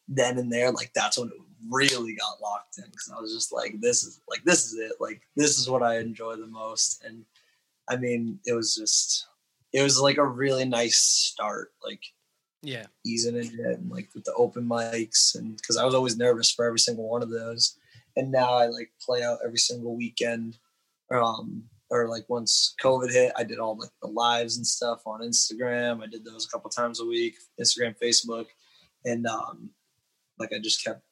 [0.09, 1.35] then and there like that's when it
[1.71, 4.93] really got locked in because I was just like this is like this is it
[5.01, 7.25] like this is what I enjoy the most and
[7.89, 9.27] I mean it was just
[9.73, 12.03] it was like a really nice start like
[12.63, 12.87] Yeah.
[13.05, 16.51] easing into it and like with the open mics and because I was always nervous
[16.51, 17.77] for every single one of those.
[18.17, 20.59] And now I like play out every single weekend.
[21.11, 25.21] Um or like once COVID hit, I did all like the lives and stuff on
[25.21, 26.03] Instagram.
[26.03, 28.47] I did those a couple times a week, Instagram, Facebook.
[29.05, 29.71] And um
[30.39, 31.03] like I just kept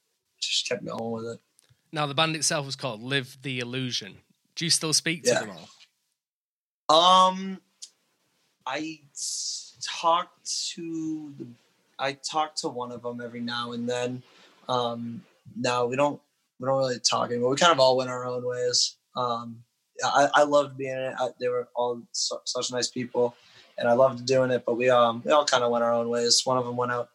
[0.41, 1.41] just kept going with it.
[1.93, 4.17] Now the band itself was called Live the Illusion.
[4.57, 5.41] Do you still speak to Yeah.
[5.41, 5.69] them all?
[6.89, 7.61] Um,
[8.67, 9.01] I
[10.01, 10.33] talk
[10.75, 11.47] to the,
[11.99, 14.23] I talk to one of them every now and then.
[14.69, 15.23] Um,
[15.57, 16.21] no, we don't,
[16.59, 17.51] we don't really talk anymore.
[17.51, 18.97] We kind of all went our own ways.
[19.17, 19.63] Um,
[20.05, 21.15] I, I loved being in it.
[21.19, 23.35] I, they were all su- such nice people,
[23.79, 24.65] and I loved doing it.
[24.67, 26.43] But we, um, we all kind of went our own ways.
[26.45, 27.11] One of them went out.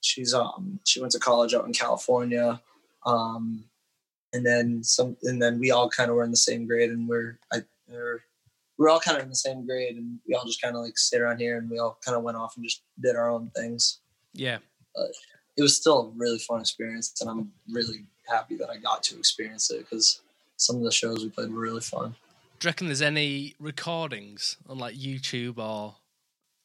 [0.00, 2.60] She's, um, she went to college out in California.
[3.04, 3.64] Um,
[4.32, 7.08] and then some, and then we all kind of were in the same grade, and
[7.08, 8.22] we're, I, we're
[8.78, 10.82] we were all kind of in the same grade, and we all just kind of
[10.82, 13.28] like stayed around here, and we all kind of went off and just did our
[13.28, 13.98] own things.
[14.32, 14.58] Yeah.
[14.94, 15.08] But
[15.56, 19.18] it was still a really fun experience, and I'm really happy that I got to
[19.18, 20.20] experience it because
[20.56, 22.14] some of the shows we played were really fun.
[22.58, 25.94] Do you reckon there's any recordings on like YouTube or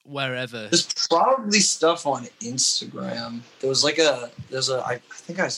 [0.03, 0.67] wherever?
[0.67, 3.41] There's probably stuff on Instagram.
[3.59, 5.49] There was like a there's a I, I think I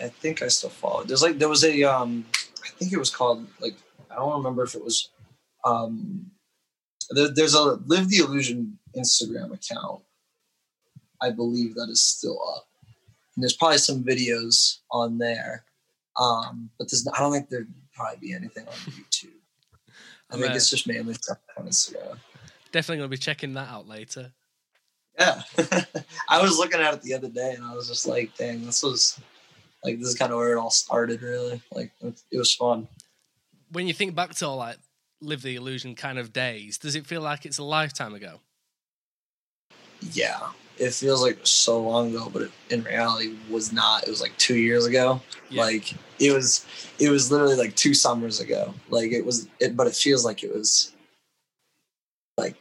[0.00, 1.04] I think I still follow.
[1.04, 2.24] There's like there was a um
[2.64, 3.74] I think it was called like
[4.10, 5.10] I don't remember if it was
[5.64, 6.26] um
[7.10, 10.02] there, there's a Live the Illusion Instagram account.
[11.20, 12.66] I believe that is still up.
[13.36, 15.64] And there's probably some videos on there.
[16.20, 19.30] Um, but there's I don't think there'd probably be anything on YouTube.
[20.30, 22.18] I think uh, it's just mainly stuff on Instagram.
[22.70, 24.32] Definitely gonna be checking that out later.
[25.18, 25.42] Yeah.
[26.28, 28.82] I was looking at it the other day and I was just like, dang, this
[28.82, 29.20] was
[29.84, 31.60] like this is kind of where it all started really.
[31.72, 32.88] Like it, it was fun.
[33.70, 34.78] When you think back to all like
[35.20, 38.40] live the illusion kind of days, does it feel like it's a lifetime ago?
[40.12, 40.40] Yeah.
[40.82, 44.02] It feels like so long ago, but it in reality was not.
[44.02, 45.20] It was like two years ago.
[45.48, 45.62] Yeah.
[45.62, 46.66] Like it was
[46.98, 48.74] it was literally like two summers ago.
[48.90, 50.92] Like it was it but it feels like it was
[52.36, 52.56] like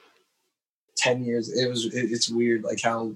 [0.97, 1.49] 10 years.
[1.49, 3.15] It was it, it's weird like how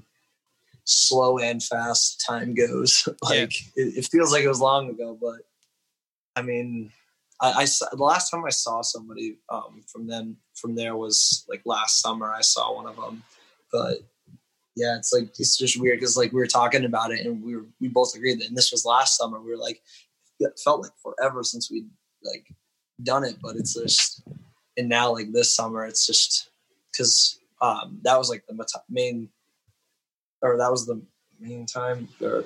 [0.86, 3.08] slow and fast time goes.
[3.22, 5.42] like it, it feels like it was long ago, but
[6.36, 6.92] I mean
[7.40, 11.46] I, I saw, the last time I saw somebody um, from them from there was
[11.48, 12.34] like last summer.
[12.34, 13.22] I saw one of them,
[13.72, 14.00] but
[14.76, 17.56] yeah, it's like it's just weird because like we were talking about it and we
[17.56, 19.40] were we both agreed that and this was last summer.
[19.40, 19.82] We were like
[20.40, 21.90] it felt like forever since we'd
[22.24, 22.46] like
[23.04, 24.24] done it, but it's just
[24.78, 26.50] and now like this summer it's just
[26.92, 29.30] because um, that was like the main
[30.42, 31.02] or that was the
[31.40, 32.46] main time or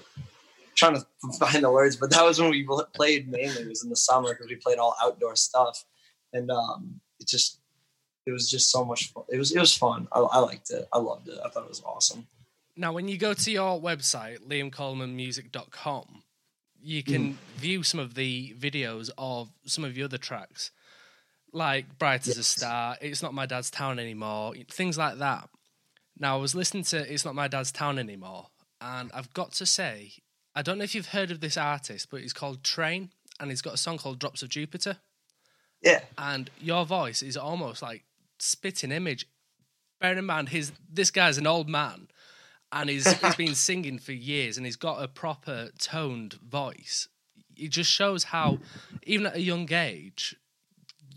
[0.76, 1.06] trying to
[1.39, 3.62] find the words, but that was when we played mainly.
[3.63, 5.84] It was in the summer because we played all outdoor stuff,
[6.34, 7.59] and um, it just
[8.30, 9.24] it was just so much fun.
[9.30, 10.08] It was it was fun.
[10.12, 10.88] I, I liked it.
[10.94, 11.39] I loved it.
[11.44, 12.28] I thought it was awesome.
[12.78, 16.24] Now, when you go to your website, liamcolemanmusic.com,
[16.82, 17.36] you can mm.
[17.58, 20.72] view some of the videos of some of your other tracks,
[21.52, 25.50] like Bright as a Star, It's Not My Dad's Town Anymore, things like that.
[26.18, 28.48] Now, I was listening to It's Not My Dad's Town Anymore,
[28.80, 30.13] and I've got to say,
[30.56, 33.10] I don't know if you've heard of this artist, but he's called Train,
[33.42, 34.98] and he's got a song called Drops of Jupiter.
[35.82, 38.04] Yeah, and your voice is almost like
[38.39, 39.28] spitting image.
[39.99, 42.08] Bear in mind, his this guy's an old man,
[42.71, 47.08] and he's he's been singing for years, and he's got a proper toned voice.
[47.56, 48.60] It just shows how,
[49.04, 50.36] even at a young age,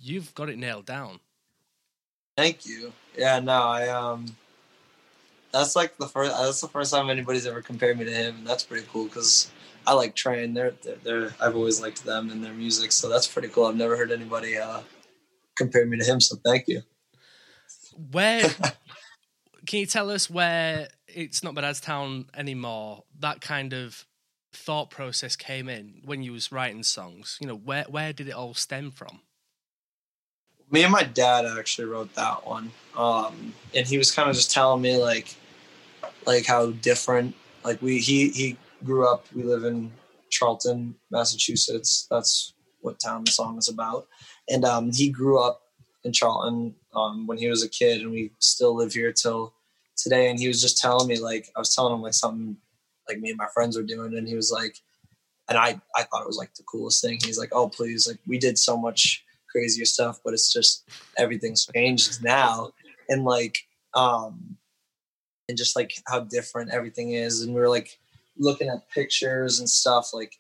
[0.01, 1.21] you've got it nailed down.
[2.37, 2.93] thank you.
[3.17, 4.27] Yeah, no, I um,
[5.53, 6.37] that's like the first.
[6.37, 9.51] That's the first time anybody's ever compared me to him, and that's pretty cool because
[9.87, 10.55] I like Train.
[10.55, 13.67] They're, they're they're I've always liked them and their music, so that's pretty cool.
[13.67, 14.81] I've never heard anybody uh
[15.57, 16.83] compare me to him, so thank you.
[18.11, 18.43] Where
[19.67, 23.05] can you tell us where it's not My Dad's Town anymore?
[23.19, 24.07] That kind of
[24.53, 27.39] thought process came in when you was writing songs.
[27.41, 29.21] You know, where where did it all stem from?
[30.73, 34.51] me and my dad actually wrote that one um and he was kind of just
[34.51, 35.37] telling me like
[36.27, 39.93] like how different like we he he grew up we live in
[40.31, 44.09] charlton massachusetts that's what town the song is about
[44.49, 45.63] and um he grew up
[46.05, 49.55] in charlton um when he was a kid and we still live here till
[49.97, 52.57] today and he was just telling me like i was telling him like something
[53.09, 54.77] like me and my friends were doing and he was like
[55.49, 58.19] and i i thought it was like the coolest thing he's like oh please like
[58.27, 62.71] we did so much crazier stuff, but it's just everything's changed now.
[63.09, 63.59] And like,
[63.95, 64.57] um,
[65.49, 67.43] and just like how different everything is.
[67.43, 67.99] And we were like
[68.39, 70.35] looking at pictures and stuff like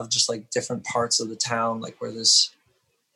[0.00, 2.50] of just like different parts of the town, like where this,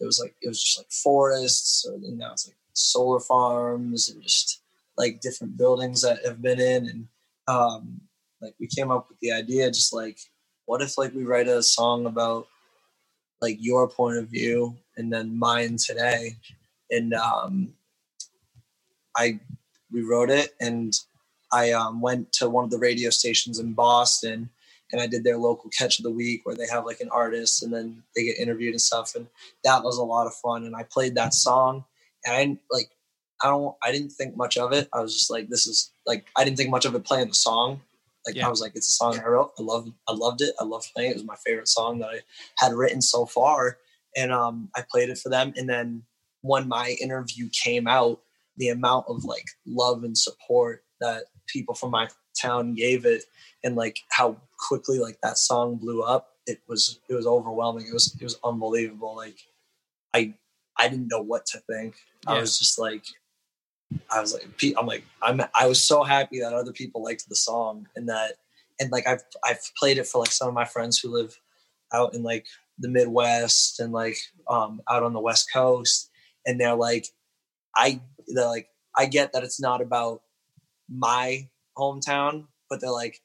[0.01, 4.11] it was like, it was just like forests, or and now it's like solar farms
[4.11, 4.63] and just
[4.97, 6.89] like different buildings that have been in.
[6.89, 7.09] And
[7.49, 8.01] um,
[8.41, 10.19] like we came up with the idea just like,
[10.67, 12.47] what if like we write a song about
[13.41, 16.37] like your point of view and then mine today
[16.91, 17.73] and um
[19.17, 19.39] i
[19.93, 20.95] we wrote it and
[21.53, 24.49] i um, went to one of the radio stations in boston
[24.92, 27.62] and i did their local catch of the week where they have like an artist
[27.62, 29.27] and then they get interviewed and stuff and
[29.64, 31.85] that was a lot of fun and i played that song
[32.27, 32.90] and i didn't like
[33.42, 36.27] i don't i didn't think much of it i was just like this is like
[36.37, 37.81] i didn't think much of it playing the song
[38.27, 38.46] like Yeah.
[38.46, 39.53] I was like, it's a song I wrote.
[39.59, 40.55] I loved, I loved it.
[40.61, 41.12] I loved playing it.
[41.12, 42.20] It was my favorite song that I
[42.59, 43.79] had written so far,
[44.16, 45.53] and um, I played it for them.
[45.57, 46.05] And then
[46.42, 48.20] when my interview came out,
[48.59, 52.09] the amount of like love and support that people from my
[52.40, 53.25] town gave it,
[53.64, 57.87] and like how quickly like that song blew up, it was it was overwhelming.
[57.87, 59.16] It was it was unbelievable.
[59.16, 59.38] Like
[60.14, 60.35] I
[60.79, 61.97] I didn't know what to think.
[62.27, 62.35] Yeah.
[62.35, 63.05] I was just like,
[64.11, 67.37] I was like, I'm like, I'm, I was so happy that other people liked the
[67.37, 68.35] song and that,
[68.81, 71.38] and like I've I've played it for like some of my friends who live
[71.92, 72.47] out in like
[72.79, 76.11] the Midwest and like um out on the West Coast,
[76.47, 77.07] and they're like,
[77.75, 80.23] I they're like, I get that it's not about
[80.88, 83.21] my hometown, but they're like,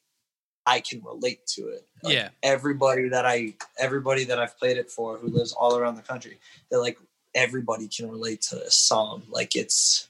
[0.66, 1.88] I can relate to it.
[2.04, 2.30] Like, Yeah.
[2.44, 6.40] everybody that I everybody that I've played it for who lives all around the country,
[6.70, 6.98] they're like
[7.34, 9.24] everybody can relate to this song.
[9.30, 10.08] Like it's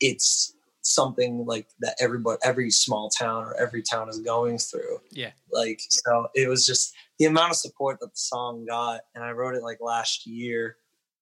[0.00, 5.00] it's something like that everybody every small town or every town is going through.
[5.10, 5.30] Yeah.
[5.52, 9.30] Like so it was just the amount of support that the song got and I
[9.32, 10.76] wrote it like last year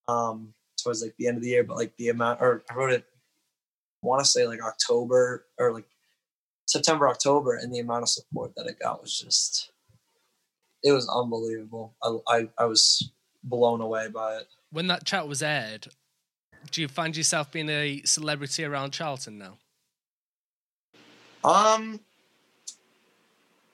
[0.07, 2.93] um towards like the end of the year but like the amount or I wrote
[2.93, 3.05] it
[4.03, 5.87] I want to say like October or like
[6.69, 9.71] September October and the amount of support that it got was just
[10.83, 11.95] it was unbelievable.
[12.03, 13.11] I I, I was
[13.43, 14.49] blown away by it.
[14.71, 15.89] When that chat was aired,
[16.71, 19.57] do you find yourself being a celebrity around Charlton now?
[21.45, 22.01] Um,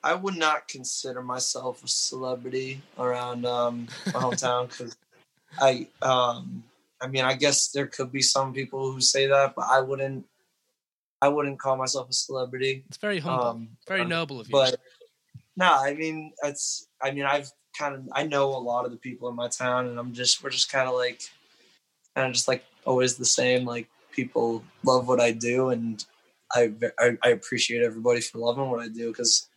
[0.03, 4.97] I would not consider myself a celebrity around um, my hometown because
[5.59, 6.63] I, um,
[7.01, 10.27] I mean, I guess there could be some people who say that, but I wouldn't.
[11.25, 12.85] I wouldn't call myself a celebrity.
[12.87, 14.53] It's very humble, Um, very um, noble of you.
[14.53, 14.77] But
[15.57, 16.87] no, I mean, it's.
[17.03, 18.07] I mean, I've kind of.
[18.13, 20.43] I know a lot of the people in my town, and I'm just.
[20.43, 21.23] We're just kind of like,
[22.15, 23.65] kind of just like always the same.
[23.65, 26.05] Like people love what I do, and
[26.53, 29.49] I I, I appreciate everybody for loving what I do because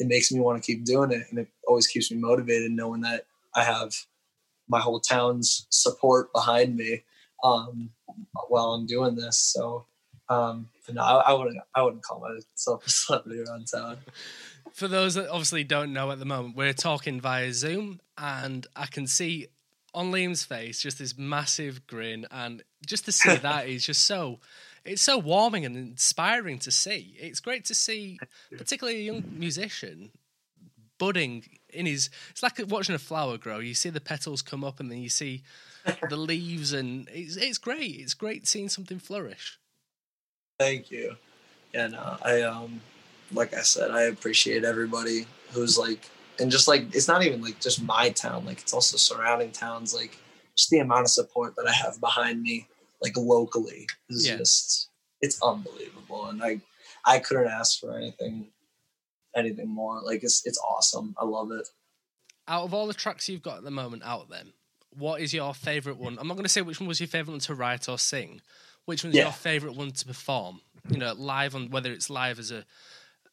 [0.00, 3.02] it makes me want to keep doing it, and it always keeps me motivated knowing
[3.02, 3.94] that I have
[4.68, 7.04] my whole town's support behind me
[7.44, 7.90] um,
[8.48, 9.38] while I'm doing this.
[9.38, 9.86] So.
[10.32, 11.58] Um, but no, I, I wouldn't.
[11.74, 13.98] I wouldn't call myself a celebrity around town.
[14.72, 18.86] For those that obviously don't know at the moment, we're talking via Zoom, and I
[18.86, 19.48] can see
[19.94, 24.40] on Liam's face just this massive grin, and just to see that is just so.
[24.84, 27.14] It's so warming and inspiring to see.
[27.16, 28.18] It's great to see,
[28.56, 30.10] particularly a young musician,
[30.98, 32.10] budding in his.
[32.30, 33.60] It's like watching a flower grow.
[33.60, 35.42] You see the petals come up, and then you see
[36.08, 38.00] the leaves, and it's it's great.
[38.00, 39.60] It's great seeing something flourish.
[40.62, 41.16] Thank you.
[41.74, 42.80] And no, I um,
[43.32, 47.58] like I said, I appreciate everybody who's like, and just like it's not even like
[47.60, 49.94] just my town, like it's also surrounding towns.
[49.94, 50.16] Like
[50.56, 52.68] just the amount of support that I have behind me,
[53.00, 54.36] like locally, is Yeah.
[54.36, 54.88] just
[55.20, 56.60] it's unbelievable, and I
[57.04, 58.46] I couldn't ask for anything
[59.34, 60.00] anything more.
[60.02, 61.14] Like it's it's awesome.
[61.18, 61.66] I love it.
[62.48, 64.52] out of all the tracks you've got at the moment out then,
[64.90, 66.18] what is your favourite one?
[66.18, 68.42] I'm not going to say which one was your favourite one to write or sing.
[68.86, 69.24] Which one's Yeah.
[69.24, 70.60] your favourite one to perform?
[70.90, 72.64] You know, live on whether it's live as a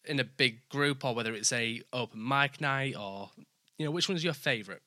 [0.05, 3.31] in a big group or whether it's a open mic night or
[3.77, 4.81] you know, which one's your favourite?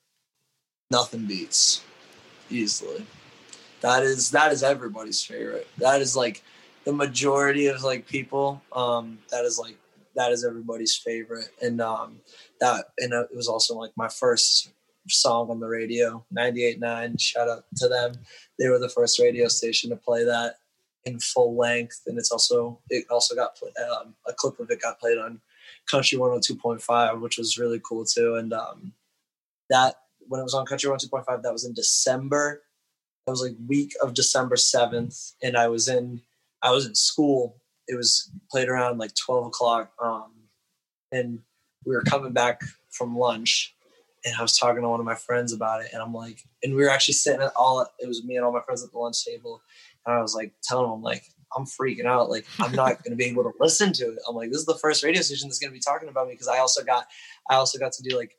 [0.91, 1.81] nothing beats
[2.51, 3.03] easily
[3.81, 6.43] that is that is everybody's favorite that is like
[6.85, 9.75] the majority of like people um that is like
[10.15, 12.17] that is everybody's favorite and um
[12.59, 14.71] that and it was also like my first
[15.09, 18.13] song on the radio 98.9 shout out to them
[18.59, 20.55] they were the first radio station to play that
[21.05, 23.57] in full length and it's also it also got
[24.01, 25.41] um, a clip of it got played on
[25.89, 28.93] country 102.5 which was really cool too and um
[29.69, 29.95] that
[30.27, 32.63] when it was on Country 102.5, that was in December.
[33.25, 35.33] That was like week of December 7th.
[35.41, 36.21] And I was in
[36.61, 37.57] I was in school.
[37.87, 39.91] It was played around like 12 o'clock.
[40.01, 40.31] Um,
[41.11, 41.39] and
[41.85, 43.75] we were coming back from lunch
[44.25, 45.89] and I was talking to one of my friends about it.
[45.93, 48.53] And I'm like, and we were actually sitting at all it was me and all
[48.53, 49.61] my friends at the lunch table.
[50.05, 51.23] And I was like telling them like
[51.55, 52.29] I'm freaking out.
[52.29, 54.19] Like I'm not gonna be able to listen to it.
[54.27, 56.47] I'm like, this is the first radio station that's gonna be talking about me because
[56.47, 57.05] I also got
[57.49, 58.35] I also got to do like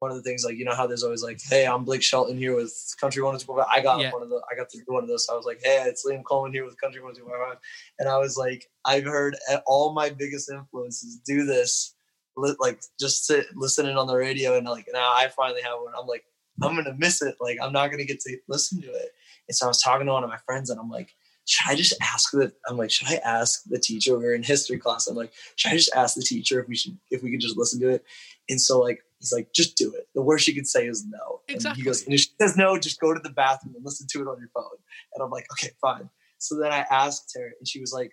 [0.00, 2.36] one of the things like you know how there's always like hey i'm blake shelton
[2.36, 4.10] here with country 102.5 i got Yeah.
[4.12, 5.82] one of the i got to do one of those so i was like hey
[5.86, 7.56] it's liam coleman here with country 102.5
[8.00, 9.34] and i was like i've heard
[9.66, 11.93] all my biggest influences do this
[12.36, 15.92] li- like just sit listening on the radio and like now i finally have one
[15.98, 16.24] i'm like
[16.62, 19.10] i'm gonna miss it like i'm not gonna get to listen to it
[19.48, 21.10] and so i was talking to one of my friends and i'm like
[21.46, 24.16] should I just ask the I'm like, should I ask the teacher?
[24.16, 25.06] We were in history class.
[25.06, 27.56] I'm like, should I just ask the teacher if we should if we could just
[27.58, 28.04] listen to it?
[28.48, 30.08] And so like he's like, just do it.
[30.14, 31.40] The worst you could say is no.
[31.48, 31.82] And Exactly.
[31.82, 34.20] he goes, and if she says no, just go to the bathroom and listen to
[34.22, 34.78] it on your phone.
[35.14, 36.08] And I'm like, okay, fine.
[36.38, 38.12] So then I asked her, and she was like,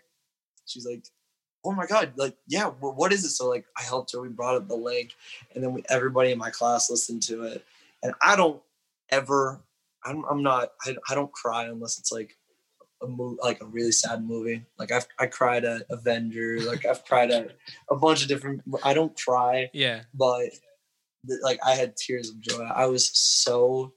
[0.66, 1.04] she's like,
[1.64, 3.30] oh my god, like yeah, wh- what is it?
[3.30, 4.22] So like I helped her.
[4.22, 5.12] We brought up the link,
[5.54, 7.66] and then we, everybody in my class listened to it.
[8.04, 8.62] And I don't
[9.10, 9.62] ever,
[10.04, 12.36] I'm, I'm not, I, I don't cry unless it's like
[13.04, 14.64] a movie, like a really sad movie.
[14.80, 16.60] Like I've I cried at Avenger.
[16.62, 17.52] Like I've cried at
[17.90, 18.62] a bunch of different.
[18.84, 20.02] I don't cry, Yeah.
[20.14, 20.50] but
[21.44, 22.64] like I had tears of joy.
[22.64, 23.94] I was so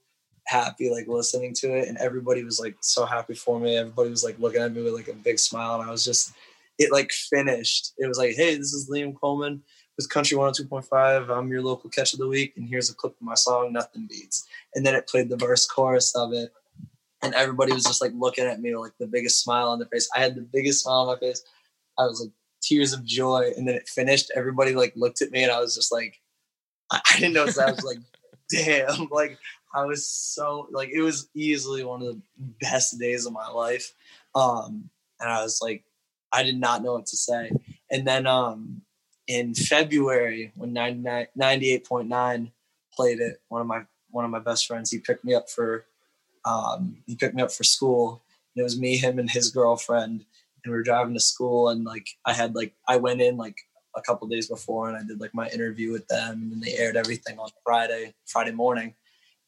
[0.46, 4.22] happy like listening to it and everybody was like so happy for me everybody was
[4.22, 6.34] like looking at me with like a big smile and i was just
[6.78, 7.92] it like finished.
[7.98, 9.62] It was like hey this is liam coleman
[9.96, 13.22] with country 102.5 i'm your local catch of the week and here's a clip of
[13.22, 14.46] my song nothing beats.
[14.74, 16.52] And then it played the verse chorus of it
[17.22, 19.88] and everybody was just like looking at me with like the biggest smile on their
[19.88, 20.08] face.
[20.14, 21.42] I had the biggest smile on my face.
[21.96, 24.32] I was like tears of joy and then it finished.
[24.34, 26.20] Everybody like looked at me and i was just like
[26.90, 27.68] i, I didn't know that.
[27.68, 27.98] I was like
[28.50, 29.38] damn like
[29.74, 32.20] I was so like it was easily one of the
[32.60, 33.92] best days of my life.
[34.34, 34.88] Um,
[35.20, 35.84] and I was like,
[36.34, 37.50] I did not know what to say.
[37.90, 38.82] And then um,
[39.26, 42.52] in February, when 98.9
[42.94, 45.86] played it, one of my one of my best friends, he picked me up for
[46.44, 48.22] um, he picked me up for school.
[48.54, 50.24] And it was me, him, and his girlfriend,
[50.64, 51.68] and we were driving to school.
[51.68, 53.56] And like I had like I went in like
[53.96, 56.96] a couple days before, and I did like my interview with them, and they aired
[56.96, 58.94] everything on Friday Friday morning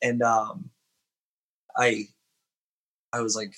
[0.03, 0.71] and um,
[1.77, 2.09] I
[3.13, 3.55] I was like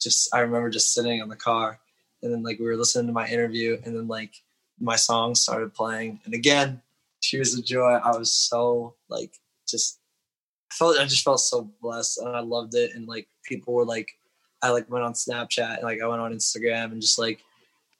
[0.00, 1.80] just I remember just sitting in the car
[2.24, 4.34] and then like we were listening to my interview and then like
[4.80, 6.80] my song started playing and again
[7.24, 7.92] tears of joy.
[7.92, 9.34] I was so like
[9.68, 10.00] just
[10.70, 13.84] I felt I just felt so blessed and I loved it and like people were
[13.84, 14.10] like
[14.62, 17.40] I like went on Snapchat and like I went on Instagram and just like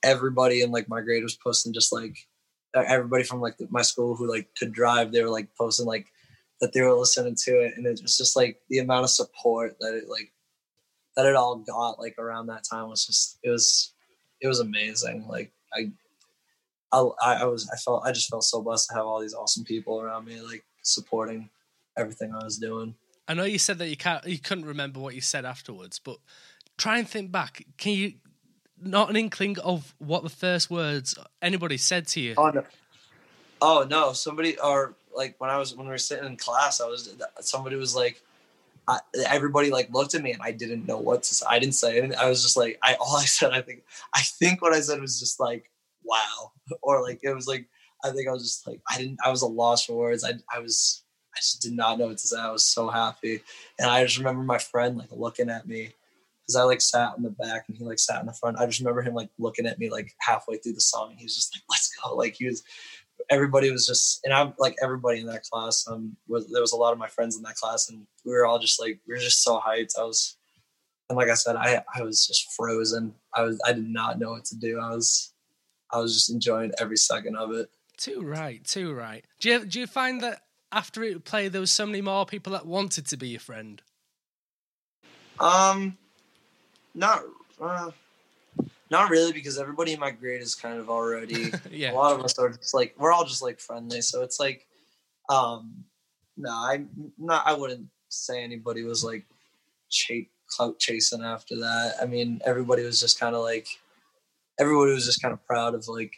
[0.02, 2.16] everybody in like my grade was posting just like
[2.74, 6.06] everybody from like my school who like could drive they were like posting like
[6.60, 9.76] that they were listening to it and it was just like the amount of support
[9.80, 10.32] that it like
[11.16, 13.93] that it all got like around that time was just it was
[14.40, 15.26] it was amazing.
[15.28, 15.90] Like i
[16.92, 19.64] i, I was i felt i just felt so blessed to have all these awesome
[19.64, 21.50] people around me like supporting
[21.96, 22.94] everything i was doing.
[23.26, 26.18] I know you said that you can't you couldn't remember what you said afterwards but
[26.76, 27.64] try and think back.
[27.78, 28.14] Can you
[28.80, 32.34] not an inkling of what the first words anybody said to you?
[32.36, 32.64] Oh no.
[33.62, 34.12] Oh no.
[34.12, 37.76] Somebody or like when I was when we were sitting in class, I was somebody
[37.76, 38.22] was like,
[38.86, 41.46] I, everybody like looked at me and I didn't know what to say.
[41.48, 42.18] I didn't say anything.
[42.18, 43.82] I was just like, I all I said, I think,
[44.14, 45.70] I think what I said was just like,
[46.04, 47.66] wow, or like it was like,
[48.04, 50.24] I think I was just like, I didn't, I was a loss for words.
[50.24, 51.02] I, I was,
[51.34, 52.38] I just did not know what to say.
[52.38, 53.40] I was so happy,
[53.78, 55.92] and I just remember my friend like looking at me
[56.44, 58.58] because I like sat in the back and he like sat in the front.
[58.58, 61.14] I just remember him like looking at me like halfway through the song.
[61.16, 62.62] He was just like, "Let's go!" Like he was
[63.30, 65.86] everybody was just, and I'm like everybody in that class.
[65.88, 68.46] Um, was, there was a lot of my friends in that class, and we were
[68.46, 69.98] all just like, we were just so hyped.
[69.98, 70.36] I was,
[71.08, 73.14] and like I said, I I was just frozen.
[73.34, 74.80] I was, I did not know what to do.
[74.80, 75.32] I was,
[75.92, 77.68] I was just enjoying every second of it.
[77.96, 79.24] Too right, too right.
[79.40, 80.40] Do you do you find that
[80.72, 83.80] after it played, there was so many more people that wanted to be your friend?
[85.38, 85.96] Um,
[86.94, 87.22] not.
[87.60, 87.90] Uh,
[88.90, 91.52] not really, because everybody in my grade is kind of already.
[91.70, 91.92] yeah.
[91.92, 94.66] A lot of us are just like we're all just like friendly, so it's like,
[95.28, 95.84] um,
[96.36, 97.46] no, I'm not.
[97.46, 99.24] I wouldn't say anybody was like
[99.90, 101.94] ch- clout chasing after that.
[102.00, 103.66] I mean, everybody was just kind of like,
[104.58, 106.12] everybody was just kind of proud of like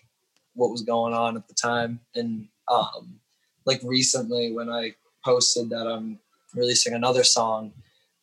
[0.55, 3.21] what was going on at the time, and um,
[3.65, 4.95] like recently when I
[5.25, 6.19] posted that I'm
[6.55, 7.73] releasing another song,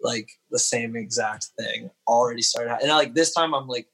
[0.01, 3.87] like the same exact thing already started, and like this time I'm like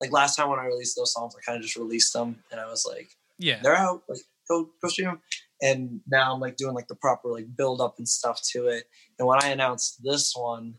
[0.00, 2.60] like last time when I released those songs, I kind of just released them and
[2.60, 4.02] I was like, yeah, they're out.
[4.08, 5.20] Like go go stream them.
[5.62, 8.84] And now I'm like doing like the proper like build up and stuff to it.
[9.18, 10.74] And when I announced this one,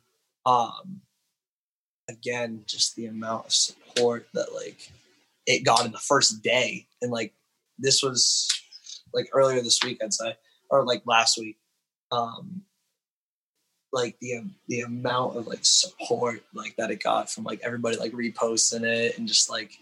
[0.46, 1.02] um,
[2.10, 4.92] again, just the amount of support that like
[5.46, 7.34] it got in the first day, and like
[7.80, 8.48] this was
[9.14, 10.36] like earlier this week, I'd say,
[10.70, 11.58] or like last week.
[12.12, 12.64] Um,
[13.94, 17.98] like the um, the amount of like support like that it got from like everybody
[17.98, 19.80] like reposting it and just like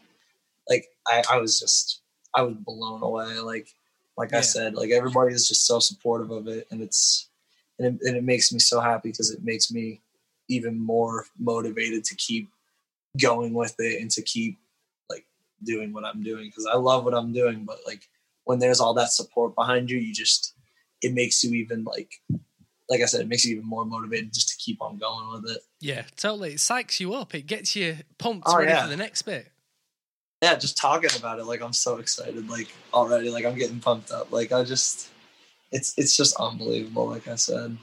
[0.70, 2.02] like I, I was just
[2.34, 3.68] I was blown away like
[4.18, 4.40] like yeah.
[4.40, 7.30] I said like everybody is just so supportive of it and it's
[7.80, 10.02] and it, and it makes me so happy because it makes me
[10.48, 12.50] even more motivated to keep
[13.20, 14.60] going with it and to keep
[15.10, 15.26] like
[15.64, 18.08] doing what I'm doing because I love what I'm doing but like
[18.44, 20.54] when there's all that support behind you you just
[21.02, 22.22] it makes you even like
[22.90, 25.52] like I said, it makes you even more motivated just to keep on going with
[25.52, 25.62] it.
[25.80, 26.54] Yeah, totally.
[26.54, 27.34] It psychs you up.
[27.34, 28.84] It gets you pumped oh, ready yeah.
[28.84, 29.52] for the next bit.
[30.42, 34.12] Yeah, just talking about it, like I'm so excited, like already, like I'm getting pumped
[34.12, 34.32] up.
[34.32, 35.10] Like I just,
[35.72, 37.08] it's it's just unbelievable.
[37.08, 37.78] Like I said.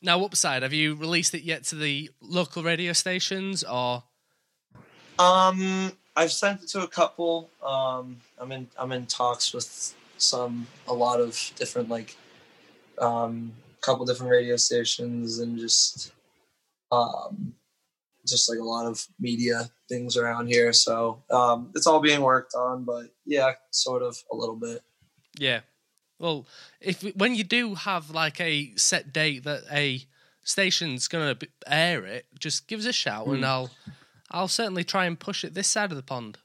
[0.00, 4.02] Now, upside, have you released it yet to the local radio stations or?
[5.18, 7.50] Um, I've sent it to a couple.
[7.64, 12.16] Um, I'm in I'm in talks with some a lot of different like
[12.98, 13.52] um
[13.82, 16.12] couple different radio stations and just
[16.90, 17.54] um,
[18.26, 20.72] just like a lot of media things around here.
[20.72, 24.82] So um, it's all being worked on, but yeah, sort of a little bit.
[25.38, 25.60] Yeah.
[26.18, 26.46] Well,
[26.80, 30.02] if when you do have like a set date that a
[30.44, 33.46] station's gonna air it, just give us a shout, and Mm.
[33.46, 33.70] I'll
[34.30, 36.38] I'll certainly try and push it this side of the pond.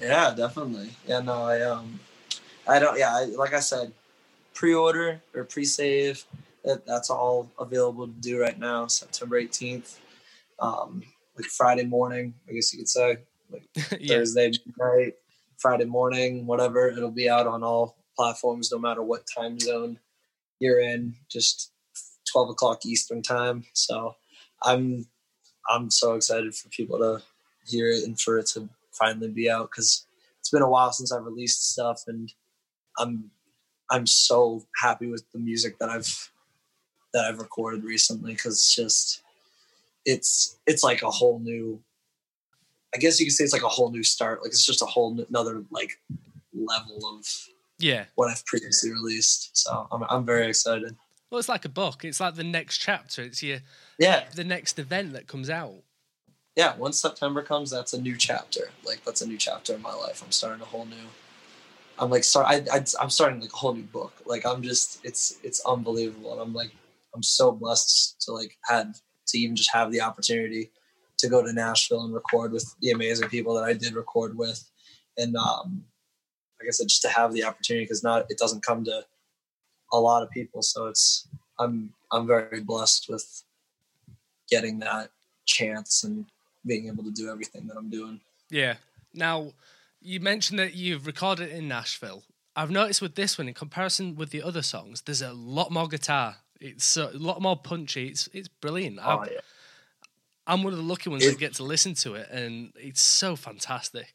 [0.00, 0.90] Yeah, definitely.
[1.08, 1.98] Yeah, no, I um,
[2.68, 2.98] I don't.
[2.98, 3.92] Yeah, I, like I said,
[4.56, 6.24] pre-order or pre-save.
[6.64, 8.88] That, that's all available to do right now.
[8.88, 10.00] September eighteenth,
[10.58, 11.04] um,
[11.36, 13.18] like Friday morning, I guess you could say.
[14.00, 15.14] yeah, Thursday night,
[15.58, 16.88] Friday morning, whatever.
[16.88, 20.00] It'll be out on all platforms, no matter what time zone
[20.58, 21.14] you're in.
[21.28, 21.70] Just
[22.28, 23.64] twelve o'clock Eastern time.
[23.72, 24.16] So
[24.64, 25.06] I'm
[25.70, 27.22] I'm so excited for people to
[27.64, 30.06] hear it and for it to finally be out because
[30.40, 32.32] it's been a while since I've released stuff, and
[32.98, 33.30] I'm
[33.90, 36.30] I'm so happy with the music that I've
[37.14, 39.22] that I've recorded recently because it's just
[40.04, 41.80] it's it's like a whole new
[42.94, 44.42] I guess you could say it's like a whole new start.
[44.42, 46.00] Like it's just a whole n- another like
[46.54, 47.26] level of
[47.78, 48.04] yeah.
[48.14, 49.56] what I've previously released.
[49.56, 50.96] So I'm I'm very excited.
[51.30, 52.04] Well, it's like a book.
[52.04, 53.22] It's like the next chapter.
[53.22, 53.58] It's your
[53.98, 55.82] Yeah, the next event that comes out.
[56.54, 56.76] yeah.
[56.76, 58.70] Once September comes, that's a new chapter.
[58.84, 60.22] Like that's a new chapter in my life.
[60.24, 61.08] I'm starting a whole new.
[61.98, 62.24] I'm like.
[62.36, 64.12] I, I I'm starting like a whole new book.
[64.26, 66.70] Like I'm just it's it's unbelievable, and I'm like
[67.14, 68.94] I'm so blessed to like had
[69.28, 70.70] to even just have the opportunity
[71.18, 74.62] to go to Nashville and record with the amazing people that I did record with,
[75.16, 75.84] and um,
[76.60, 79.04] like I said, just to have the opportunity because not it doesn't come to
[79.92, 80.62] a lot of people.
[80.62, 81.28] So it's
[81.58, 83.42] I'm I'm very blessed with
[84.48, 85.10] getting that
[85.44, 86.26] chance and
[86.64, 88.20] being able to do everything that I'm doing.
[88.50, 88.74] Yeah.
[89.14, 89.52] Now,
[90.06, 92.22] you mentioned that you've recorded it in Nashville.
[92.54, 95.88] I've noticed with this one, in comparison with the other songs, there's a lot more
[95.88, 96.36] guitar.
[96.60, 98.06] It's a lot more punchy.
[98.08, 98.98] It's it's brilliant.
[99.02, 99.40] Oh, I'm, yeah.
[100.46, 103.00] I'm one of the lucky ones It- that get to listen to it, and it's
[103.00, 104.14] so fantastic.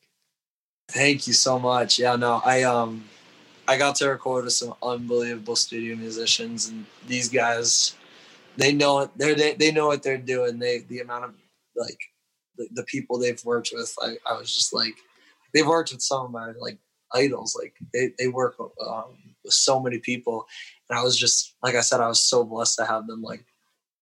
[0.88, 2.00] Thank you so much.
[2.00, 3.04] Yeah, no, I um
[3.68, 7.96] I got to record with some unbelievable studio musicians and these guys
[8.58, 10.58] they know it they're they, they know what they're doing.
[10.58, 11.34] They the amount of
[11.76, 12.00] like
[12.58, 14.96] the, the people they've worked with, I, I was just like
[15.54, 16.78] they've worked with some of my like
[17.14, 17.58] idols.
[17.60, 20.46] Like they, they work um, with so many people.
[20.90, 23.46] And I was just like I said, I was so blessed to have them like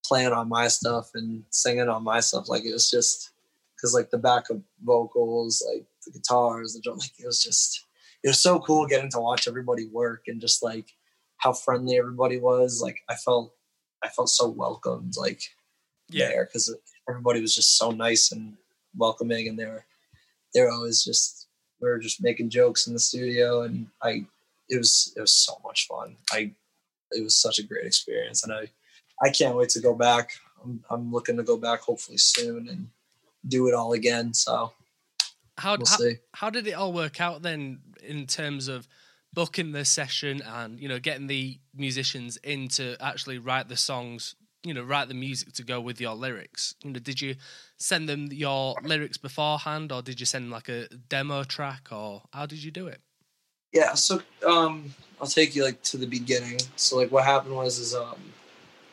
[0.06, 2.50] playing on my stuff and singing on my stuff.
[2.50, 3.32] Like it was just
[3.76, 7.86] because like the backup vocals, like the guitars, the drum, like it was just
[8.24, 10.93] it was so cool getting to watch everybody work and just like
[11.38, 12.82] how friendly everybody was.
[12.82, 13.54] Like I felt
[14.04, 15.41] I felt so welcomed like
[16.10, 16.76] there because
[17.08, 18.58] everybody was just so nice and
[18.97, 19.86] welcoming and they were
[20.54, 21.47] they were always just
[21.82, 24.26] we were just making jokes in the studio and I
[24.70, 26.16] it was it was so much fun.
[26.32, 26.52] I
[27.12, 28.70] it was such a great experience and I
[29.22, 30.32] I can't wait to go back.
[30.64, 32.89] I'm I'm looking to go back hopefully soon and
[33.47, 34.34] do it all again.
[34.34, 34.74] So
[35.58, 35.97] How, we'll how
[36.34, 38.88] how did it all work out then in terms of
[39.34, 44.36] booking the session and you know getting the musicians in to actually write the songs
[44.64, 47.36] you know write the music to go with your lyrics you know did you
[47.78, 52.45] send them your lyrics beforehand or did you send like a demo track or how
[52.45, 53.01] did you do it
[53.72, 56.60] Yeah, so um I'll take you like to the beginning.
[56.76, 58.18] So like what happened was is um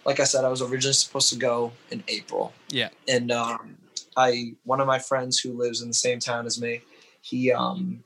[0.05, 2.53] like I said, I was originally supposed to go in April.
[2.69, 2.91] Yeah.
[3.09, 3.77] And um
[4.17, 6.83] I one of my friends who lives in the same town as me,
[7.23, 8.05] he um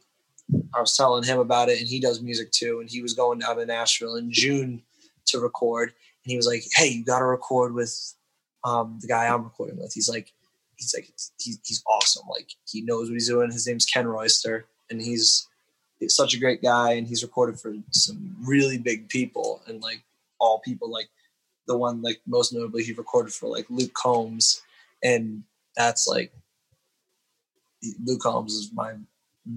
[0.75, 3.39] I was telling him about it and he does music too, and he was going
[3.41, 4.83] down to Nashville in June
[5.27, 5.93] to record.
[6.25, 8.15] And he was like, Hey, you gotta record with
[8.65, 9.93] um the guy I'm recording with.
[9.93, 10.33] He's like
[10.77, 12.27] he's like he's he's awesome.
[12.29, 13.51] Like he knows what he's doing.
[13.51, 15.49] His name's Ken Royster and he's
[15.99, 20.03] he's such a great guy and he's recorded for some really big people and like
[20.41, 21.09] all people like
[21.67, 24.63] the one like most notably he recorded for like Luke Combs
[25.05, 25.45] and
[25.77, 26.33] that's like
[28.05, 28.95] Luke Combs is my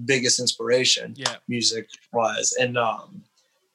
[0.04, 3.22] biggest inspiration yeah music wise and um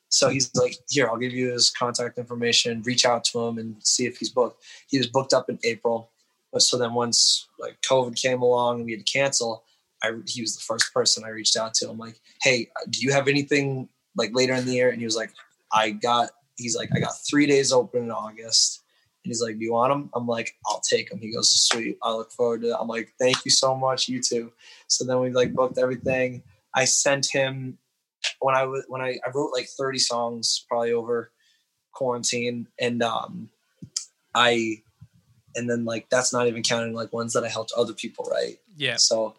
[0.10, 3.76] so he's like here I'll give you his contact information reach out to him and
[3.80, 6.12] see if he's booked he was booked up in April
[6.52, 9.64] but so then once like COVID came along and we had to cancel
[10.04, 11.90] I he was the first person I reached out to.
[11.90, 14.90] I'm like, hey, do you have anything like later in the year?
[14.90, 15.32] And he was like,
[15.72, 16.30] I got.
[16.58, 18.84] He's like, I got three days open in August.
[19.24, 20.10] And he's like, do you want them?
[20.14, 21.20] I'm like, I'll take them.
[21.20, 21.98] He goes, sweet.
[22.04, 22.78] I look forward to it.
[22.78, 24.10] I'm like, thank you so much.
[24.10, 24.52] You too.
[24.88, 26.44] So then we like booked everything.
[26.76, 27.78] I sent him
[28.40, 31.32] when I was when I I wrote like 30 songs probably over
[31.94, 33.50] quarantine and um
[34.36, 34.82] I
[35.56, 38.60] and then like that's not even counting like ones that I helped other people write.
[38.76, 39.36] yeah So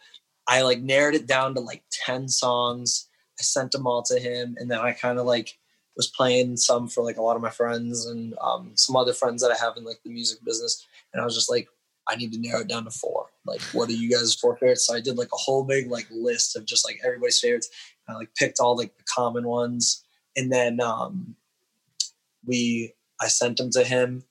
[0.47, 3.09] I like narrowed it down to like 10 songs.
[3.39, 4.57] I sent them all to him.
[4.59, 5.57] And then I kind of like
[5.97, 9.43] was playing some for like a lot of my friends and um, some other friends
[9.43, 10.87] that I have in like the music business.
[11.13, 11.69] And I was just like,
[12.09, 13.27] I need to narrow it down to four.
[13.47, 14.87] Like, what are you guys' four favorites?
[14.87, 17.71] So I did like a whole big like list of just like everybody's favorites.
[18.11, 20.05] I like picked all like the common ones.
[20.37, 21.37] And then um,
[22.47, 24.25] we, I sent them to him.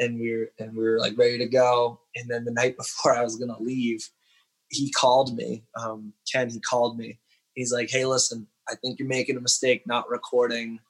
[0.00, 2.00] and we were and we were like ready to go.
[2.16, 4.08] And then the night before I was gonna leave,
[4.68, 5.64] he called me.
[5.80, 7.18] Um, Ken, he called me.
[7.54, 10.80] He's like, "Hey, listen, I think you're making a mistake not recording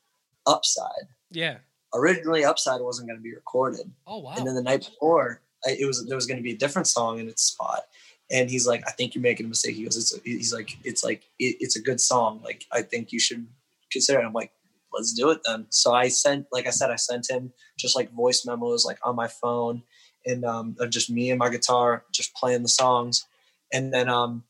[0.47, 1.09] Upside.
[1.31, 1.59] Yeah.
[1.95, 4.35] Originally, Upside wasn't going to be recorded, Oh wow.
[4.37, 7.19] and then the night before, it was there was going to be a different song
[7.19, 7.83] in its spot."
[8.31, 11.05] And he's like, "I think you're making a mistake." He goes, "It's he's like, it's
[11.05, 12.41] like it, it's a good song.
[12.43, 13.47] Like I think you should
[13.93, 14.53] consider it." I'm like,
[14.93, 18.13] "Let's do it then." So I sent, like I said, I sent him just like
[18.13, 19.83] voice memos, like on my phone,
[20.25, 23.27] and um, just me and my guitar, just playing the songs.
[23.73, 24.45] And then um,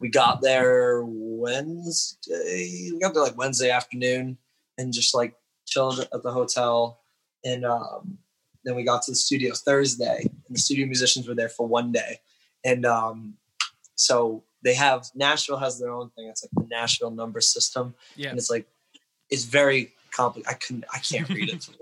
[0.00, 2.90] we got there Wednesday.
[2.92, 4.38] We got there like Wednesday afternoon,
[4.78, 5.34] and just like
[5.66, 7.00] chilled at the hotel.
[7.44, 8.18] And um,
[8.64, 11.92] then we got to the studio Thursday, and the studio musicians were there for one
[11.92, 12.20] day.
[12.66, 13.34] And um,
[13.94, 16.26] so they have Nashville has their own thing.
[16.28, 18.30] It's like the Nashville number system, yeah.
[18.30, 18.66] and it's like
[19.30, 20.50] it's very complicated.
[20.50, 21.68] I couldn't, I can't read it.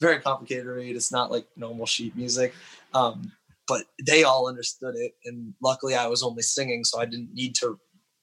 [0.00, 0.94] It's very complicated to read.
[0.94, 2.54] It's not like normal sheet music,
[2.94, 3.32] um,
[3.66, 7.56] but they all understood it, and luckily I was only singing, so I didn't need
[7.56, 7.78] to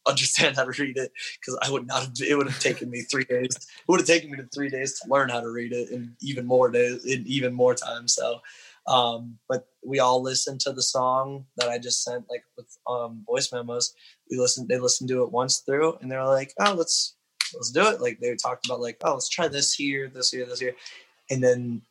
[0.08, 2.14] understand how to read it because I would not have.
[2.26, 3.56] It would have taken me three days.
[3.56, 6.16] It would have taken me to three days to learn how to read it, and
[6.22, 8.08] even more days, in even more time.
[8.08, 8.42] So.
[8.88, 13.24] Um, but we all listened to the song that I just sent, like with um,
[13.26, 13.94] voice memos.
[14.30, 14.68] We listened.
[14.70, 17.16] They listened to it once through, and they were like, "Oh, let's
[17.54, 18.02] let's do it.
[18.02, 20.76] Like they talked about like, oh, let's try this here, this here, this here.
[21.30, 21.82] And then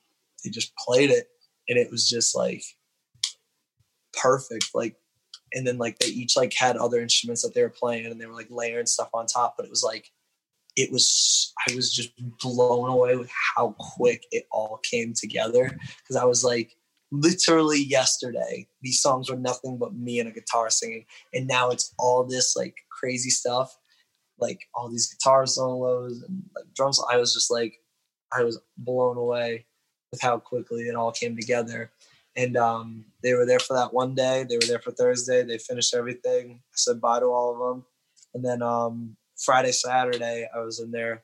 [0.43, 1.29] they just played it
[1.69, 2.63] and it was just like
[4.13, 4.67] perfect.
[4.75, 4.97] Like
[5.53, 8.27] and then like they each like had other instruments that they were playing and they
[8.27, 10.11] were like layering stuff on top, but it was like
[10.77, 15.71] it was I was just blown away with how quick it all came together.
[16.09, 16.77] Cause I was like
[17.21, 21.07] literally yesterday, these songs were nothing but me and a guitar singing.
[21.33, 23.77] And now it's all this like crazy stuff
[24.39, 27.01] like all these guitar solos and like drums.
[27.11, 27.79] I was just like,
[28.33, 29.67] I was blown away
[30.11, 31.91] with how quickly it all came together.
[32.37, 34.45] And um, they were there for that one day.
[34.49, 35.45] They were there for Thursday.
[35.45, 36.61] They finished everything.
[36.61, 37.85] I said bye to all of them.
[38.35, 41.23] And then um, Friday, Saturday, I was in there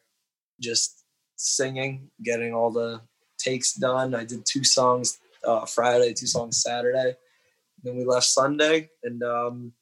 [0.61, 1.05] just
[1.37, 3.01] singing, getting all the
[3.39, 4.15] takes done.
[4.15, 7.15] I did two songs uh, Friday, two songs Saturday.
[7.83, 9.73] Then we left Sunday and um,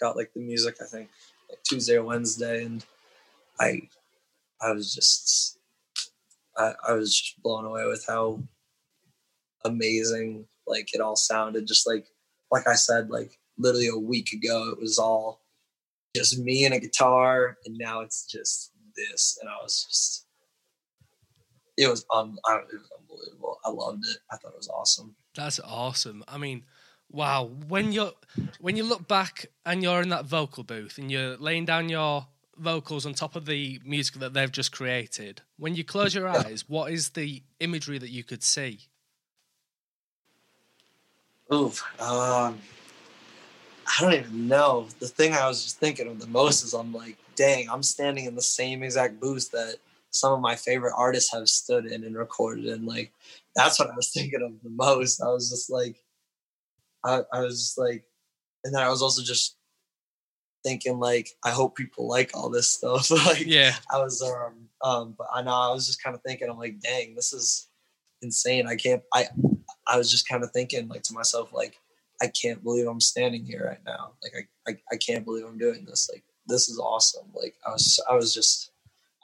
[0.00, 1.08] got like the music, I think,
[1.48, 2.84] like Tuesday or Wednesday, and
[3.60, 3.82] I
[4.60, 5.58] I was just
[6.56, 8.42] I, I was just blown away with how
[9.64, 11.66] amazing like it all sounded.
[11.66, 12.06] Just like
[12.50, 15.40] like I said, like literally a week ago, it was all
[16.16, 20.26] just me and a guitar, and now it's just this, and I was just
[21.76, 23.58] it was um I, it was unbelievable.
[23.64, 24.18] I loved it.
[24.30, 25.14] I thought it was awesome.
[25.34, 26.24] That's awesome.
[26.28, 26.64] I mean,
[27.10, 27.50] wow.
[27.68, 28.12] When you're
[28.60, 32.26] when you look back and you're in that vocal booth and you're laying down your
[32.58, 36.68] vocals on top of the music that they've just created, when you close your eyes,
[36.68, 38.80] what is the imagery that you could see?
[41.52, 41.82] Oof.
[42.00, 42.58] Um,
[43.86, 44.86] I don't even know.
[45.00, 48.26] The thing I was just thinking of the most is I'm like, dang, I'm standing
[48.26, 49.76] in the same exact booth that
[50.12, 53.12] some of my favorite artists have stood in and recorded and Like,
[53.56, 55.20] that's what I was thinking of the most.
[55.20, 55.96] I was just like,
[57.04, 58.04] I, I was just like,
[58.64, 59.56] and then I was also just
[60.62, 63.10] thinking like, I hope people like all this stuff.
[63.26, 63.74] like, Yeah.
[63.90, 66.80] I was, um, um, but I know I was just kind of thinking, I'm like,
[66.80, 67.68] dang, this is
[68.20, 68.66] insane.
[68.68, 69.26] I can't, I,
[69.86, 71.78] I was just kind of thinking like to myself, like,
[72.20, 74.12] I can't believe I'm standing here right now.
[74.22, 76.08] Like, I, I, I can't believe I'm doing this.
[76.12, 77.26] Like, this is awesome.
[77.34, 78.71] Like, I was, I was just,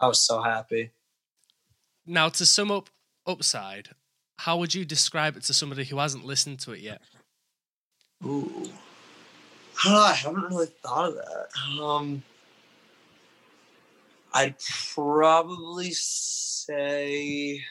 [0.00, 0.90] I was so happy.
[2.06, 2.88] Now, to sum up
[3.26, 3.90] Upside,
[4.38, 7.02] how would you describe it to somebody who hasn't listened to it yet?
[8.24, 8.70] Ooh.
[9.84, 10.00] I don't know.
[10.00, 11.82] I haven't really thought of that.
[11.82, 12.22] Um,
[14.32, 14.54] I'd
[14.94, 17.62] probably say.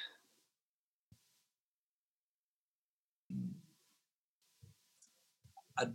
[5.78, 5.94] I'd,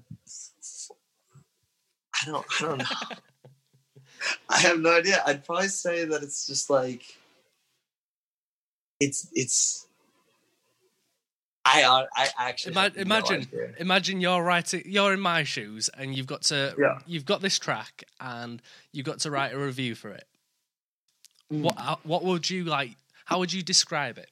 [2.22, 2.47] I don't.
[2.51, 2.85] I don't know.
[4.48, 5.22] I have no idea.
[5.26, 7.02] I'd probably say that it's just like.
[9.00, 9.86] It's it's.
[11.64, 13.48] I I actually Ima- have no imagine,
[13.78, 16.98] imagine you're writing, you're in my shoes, and you've got to, Yeah.
[17.06, 18.60] you've got this track, and
[18.92, 20.26] you've got to write a review for it.
[21.52, 21.62] Mm.
[21.62, 22.96] What, what would you like?
[23.26, 24.28] How would you describe it?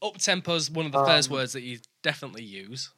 [0.00, 2.90] Up tempo's one of the first Um, words that you definitely use.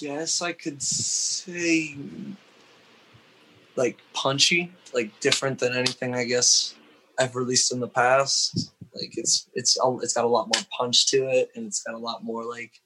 [0.00, 1.96] Guess I could say
[3.76, 6.74] like punchy, like different than anything I guess
[7.18, 8.72] I've released in the past.
[8.94, 11.98] Like it's it's it's got a lot more punch to it, and it's got a
[11.98, 12.80] lot more like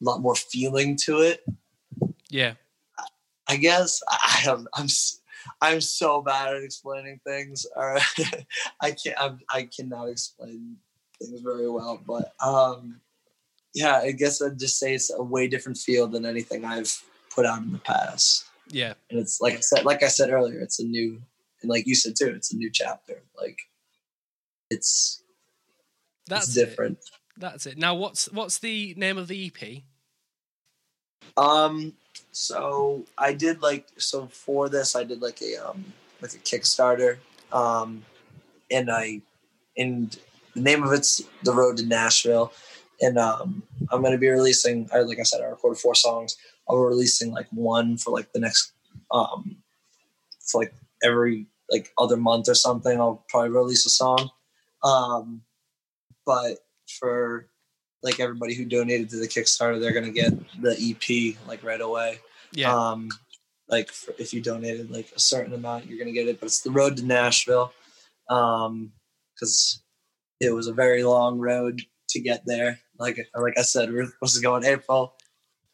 [0.00, 1.44] a lot more feeling to it.
[2.30, 2.54] Yeah,
[3.48, 4.66] I guess I don't.
[4.74, 4.86] I'm
[5.60, 7.66] I'm so bad at explaining things.
[7.76, 7.98] Or
[8.80, 9.20] I can't.
[9.20, 10.76] I'm, I cannot explain
[11.20, 12.00] things very well.
[12.06, 13.00] But um,
[13.74, 17.02] yeah, I guess I'd just say it's a way different feel than anything I've
[17.34, 18.44] put out in the past.
[18.68, 21.20] Yeah, and it's like I said, like I said earlier, it's a new,
[21.60, 23.22] and like you said too, it's a new chapter.
[23.38, 23.58] Like
[24.70, 25.22] it's
[26.26, 26.98] that's it's different.
[26.98, 27.10] It.
[27.36, 27.76] That's it.
[27.76, 29.82] Now, what's what's the name of the EP?
[31.36, 31.94] Um,
[32.32, 35.84] so I did like so for this I did like a um
[36.20, 37.18] like a Kickstarter.
[37.52, 38.04] Um
[38.70, 39.20] and I
[39.76, 40.16] and
[40.54, 42.52] the name of it's The Road to Nashville.
[43.00, 46.36] And um I'm gonna be releasing I like I said, I recorded four songs.
[46.68, 48.72] I'll be releasing like one for like the next
[49.10, 49.56] um
[50.40, 52.98] for like every like other month or something.
[53.00, 54.30] I'll probably release a song.
[54.82, 55.42] Um
[56.26, 56.58] but
[56.98, 57.48] for
[58.02, 62.20] like everybody who donated to the Kickstarter, they're gonna get the EP like right away.
[62.52, 62.74] Yeah.
[62.74, 63.08] Um,
[63.68, 66.38] like for, if you donated like a certain amount, you're gonna get it.
[66.38, 67.72] But it's the road to Nashville,
[68.28, 68.92] um,
[69.34, 69.82] because
[70.40, 71.80] it was a very long road
[72.14, 72.80] to get there.
[72.98, 75.14] Like like I said, we are supposed to go in April.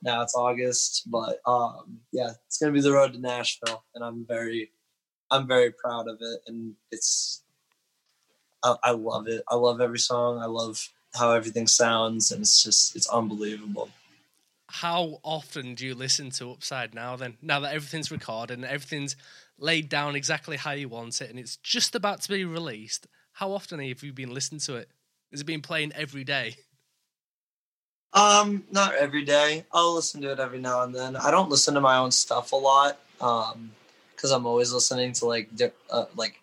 [0.03, 4.26] Now it's August, but um, yeah, it's gonna be the road to Nashville, and I'm
[4.26, 4.70] very,
[5.30, 7.43] I'm very proud of it, and it's,
[8.64, 9.43] I, I love it.
[9.49, 10.38] I love every song.
[10.38, 13.91] I love how everything sounds, and it's just it's unbelievable.
[14.72, 17.16] How often do you listen to Upside now?
[17.16, 19.16] Then now that everything's recorded and everything's
[19.59, 23.53] laid down exactly how you want it, and it's just about to be released, how
[23.53, 24.91] often have you been listening to it?
[25.31, 26.57] Has it been playing every day?
[28.12, 29.64] Um, not every day.
[29.72, 31.14] I'll listen to it every now and then.
[31.14, 33.70] I don't listen to my own stuff a lot, um,
[34.14, 35.49] because I'm always listening to like
[35.91, 36.41] uh, like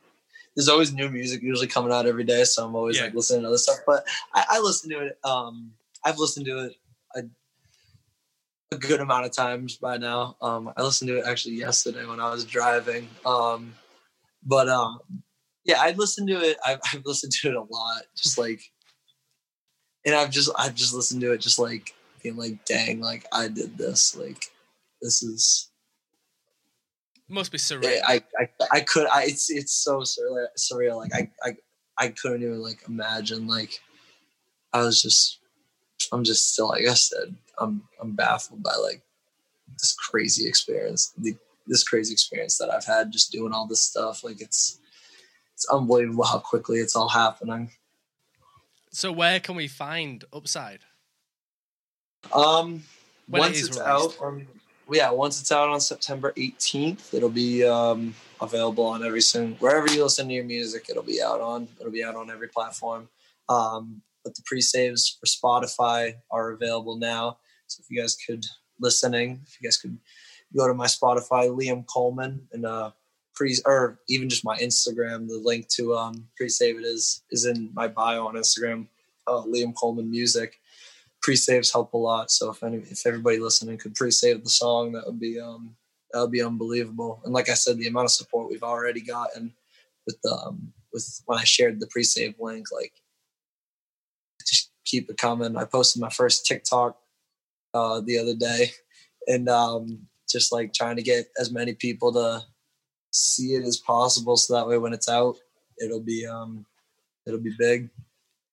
[0.56, 3.06] there's always new music usually coming out every day, so I'm always yeah.
[3.06, 3.78] like listening to other stuff.
[3.86, 5.20] But I, I, listen to it.
[5.24, 5.74] Um,
[6.06, 6.74] I've listened to it
[7.16, 7.24] a,
[8.72, 10.38] a good amount of times by now.
[10.42, 13.10] Um, I listened to it actually yesterday when I was driving.
[13.26, 13.76] Um,
[14.44, 15.00] but um,
[15.66, 16.58] yeah, I listened to it.
[16.66, 18.62] I've, I've listened to it a lot, just like,
[20.06, 21.94] and I've just I've just listened to it, just like
[22.24, 24.46] being like, dang, like I did this, like
[25.02, 25.70] this is
[27.30, 28.00] must be surreal.
[28.08, 29.08] I, I, I could.
[29.08, 30.48] I, it's it's so surreal.
[30.58, 30.98] Surreal.
[30.98, 31.56] Like I, I,
[31.98, 33.48] I couldn't even like imagine.
[33.48, 33.82] Like
[34.74, 35.40] I was just,
[36.12, 36.70] I'm just still.
[36.70, 39.02] Like I said, I'm I'm baffled by like
[39.78, 41.14] this crazy experience.
[41.18, 41.36] The,
[41.68, 44.24] this crazy experience that I've had just doing all this stuff.
[44.24, 44.80] Like it's,
[45.54, 47.72] it's unbelievable how quickly it's all happening.
[48.92, 50.80] So where can we find Upside?
[52.34, 52.84] Um,
[53.28, 54.22] when once it it's released.
[54.22, 54.42] out,
[54.92, 59.92] yeah, once it's out on September 18th, it'll be um, available on every single wherever
[59.92, 60.88] you listen to your music.
[60.90, 61.68] It'll be out on.
[61.80, 63.10] It'll be out on every platform.
[63.50, 67.38] Um, but the pre-saves for Spotify are available now.
[67.68, 68.46] So if you guys could
[68.80, 69.98] listening, if you guys could
[70.56, 72.92] go to my Spotify, Liam Coleman, and uh,
[73.38, 77.70] pre or even just my Instagram, the link to um, pre-save it is is in
[77.74, 78.88] my bio on Instagram,
[79.28, 80.60] uh, Liam Coleman Music
[81.22, 82.32] pre-saves help a lot.
[82.32, 85.76] So if any, if everybody listening could pre-save the song, that would be um,
[86.12, 87.22] that would be unbelievable.
[87.26, 89.54] And like I said, the amount of support we've already gotten
[90.06, 92.94] with the um, with when I shared the pre-save link, like
[94.48, 95.58] just keep it coming.
[95.58, 96.98] I posted my first TikTok
[97.74, 98.72] uh, the other day,
[99.28, 102.44] and um, just like trying to get as many people to
[103.18, 105.38] see it as possible, so that way when it's out,
[105.80, 106.66] it'll be um,
[107.26, 107.90] it'll be big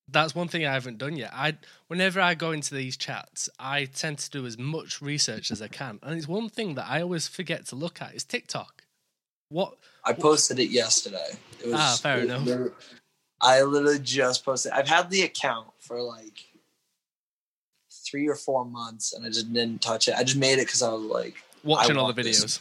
[0.08, 1.30] that's one thing I haven't done yet.
[1.34, 1.56] I
[1.88, 5.68] whenever I go into these chats, I tend to do as much research as I
[5.68, 8.82] can, and it's one thing that I always forget to look at is TikTok.
[9.48, 11.36] What I posted it yesterday.
[11.60, 12.72] It was, ah, fair it, enough.
[13.40, 14.72] I literally just posted.
[14.72, 16.44] I've had the account for like
[17.90, 20.14] three or four months, and I just didn't touch it.
[20.16, 22.42] I just made it because I was like watching all the videos.
[22.42, 22.60] This.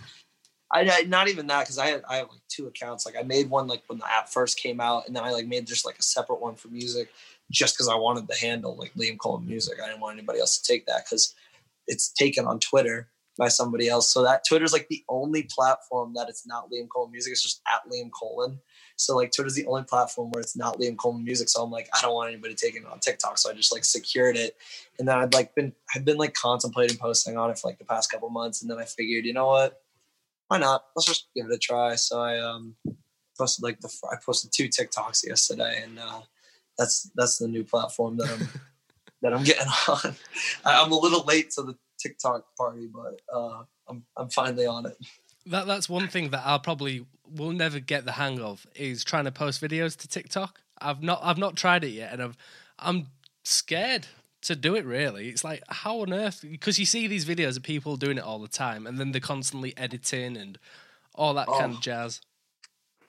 [0.73, 3.05] I, I, not even that because I had I have like two accounts.
[3.05, 5.47] Like I made one like when the app first came out, and then I like
[5.47, 7.09] made just like a separate one for music
[7.51, 9.77] just because I wanted the handle like Liam Coleman Music.
[9.81, 11.35] I didn't want anybody else to take that because
[11.87, 14.09] it's taken on Twitter by somebody else.
[14.09, 17.31] So that Twitter's like the only platform that it's not Liam Coleman Music.
[17.31, 18.59] It's just at Liam Coleman.
[18.95, 21.49] So like Twitter's the only platform where it's not Liam Coleman Music.
[21.49, 23.37] So I'm like, I don't want anybody taking it on TikTok.
[23.37, 24.55] So I just like secured it.
[24.99, 27.85] And then I'd like been I've been like contemplating posting on it for like the
[27.85, 28.61] past couple months.
[28.61, 29.82] And then I figured, you know what?
[30.53, 30.83] Why not?
[30.95, 31.95] Let's just give it a try.
[31.95, 32.75] So I um
[33.39, 36.21] posted like the I posted two TikToks yesterday and uh
[36.77, 38.47] that's that's the new platform that I'm
[39.23, 40.15] that I'm getting on.
[40.63, 44.85] I, am a little late to the TikTok party, but uh, I'm I'm finally on
[44.85, 44.95] it.
[45.47, 49.25] That that's one thing that I'll probably will never get the hang of is trying
[49.25, 50.59] to post videos to TikTok.
[50.79, 52.37] I've not I've not tried it yet, and I've
[52.77, 53.07] I'm
[53.43, 54.05] scared
[54.43, 54.85] to do it.
[54.85, 56.43] Really, it's like how on earth?
[56.49, 59.21] Because you see these videos of people doing it all the time, and then they're
[59.21, 60.57] constantly editing and
[61.15, 61.75] all that kind Oh.
[61.77, 62.21] of jazz.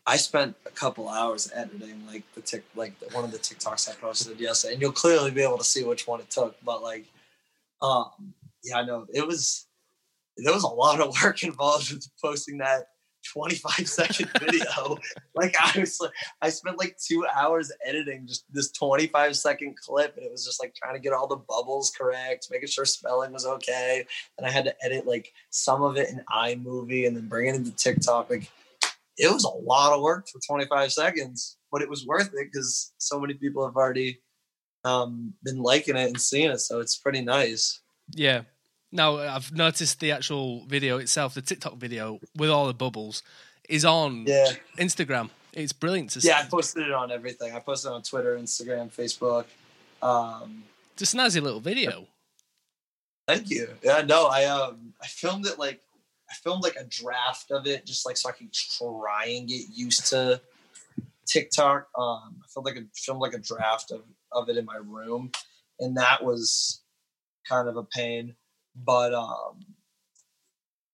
[0.07, 3.89] I spent a couple hours editing like the tick like the, one of the TikToks
[3.91, 6.57] I posted yesterday, and you'll clearly be able to see which one it took.
[6.63, 7.07] But like,
[7.81, 8.11] um,
[8.63, 9.67] yeah, I know it was
[10.37, 12.89] there was a lot of work involved with posting that
[13.33, 14.99] 25 second video.
[15.35, 16.13] like I was like,
[16.43, 20.63] I spent like two hours editing just this 25 second clip, and it was just
[20.63, 24.07] like trying to get all the bubbles correct, making sure spelling was okay,
[24.39, 27.55] and I had to edit like some of it in iMovie and then bring it
[27.55, 28.31] into TikTok.
[28.31, 28.51] Like
[29.19, 32.93] it was a lot of work for 25 seconds, but it was worth it because
[32.99, 34.21] so many people have already
[34.85, 36.61] um, been liking it and seeing it.
[36.61, 37.81] So it's pretty nice.
[38.11, 38.43] Yeah.
[38.95, 43.25] Now I've noticed the actual video itself, the TikTok video with all the bubbles,
[43.69, 44.53] is on Yeah.
[44.79, 45.31] Instagram.
[45.53, 46.29] It's brilliant to see.
[46.29, 47.53] Yeah, I posted it on everything.
[47.55, 49.47] I posted it on Twitter, Instagram, Facebook.
[50.01, 50.63] Um,
[50.97, 52.07] Just a snazzy little video.
[53.27, 53.77] thank you.
[53.83, 55.81] Yeah, no, I um I filmed it like
[56.31, 59.63] I filmed like a draft of it just like so I could try and get
[59.73, 60.41] used to
[61.27, 61.89] TikTok.
[61.99, 65.33] Um I filmed like a filmed like a draft of, of it in my room
[65.81, 66.83] and that was
[67.49, 68.37] kind of a pain.
[68.75, 69.65] But um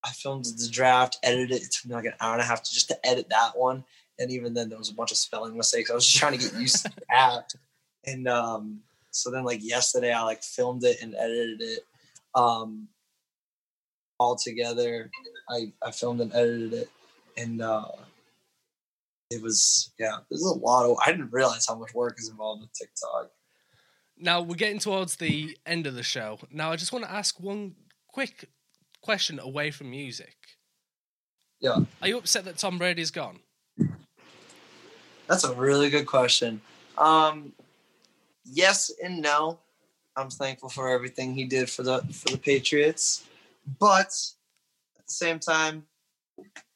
[0.05, 1.62] I filmed the draft, edited it.
[1.62, 3.85] It took me like an hour and a half to just to edit that one.
[4.18, 5.91] And even then there was a bunch of spelling mistakes.
[5.91, 7.53] I was just trying to get used to that.
[8.07, 11.81] And um so then like yesterday I like filmed it and edited it
[12.35, 12.89] um
[14.18, 15.11] all together.
[15.51, 16.91] I, I filmed and edited it
[17.37, 17.93] and uh
[19.31, 22.62] it was yeah, there's a lot of I didn't realize how much work is involved
[22.62, 23.31] with TikTok.
[24.21, 26.39] Now we're getting towards the end of the show.
[26.51, 27.75] Now I just want to ask one
[28.09, 28.49] quick
[29.03, 30.37] question away from music.
[31.61, 31.81] Yeah.
[32.01, 33.41] Are you upset that Tom Brady's gone?
[35.27, 36.61] That's a really good question.
[36.99, 37.53] Um,
[38.45, 39.59] yes and no.
[40.16, 43.25] I'm thankful for everything he did for the for the Patriots,
[43.79, 44.12] but
[44.99, 45.85] at the same time,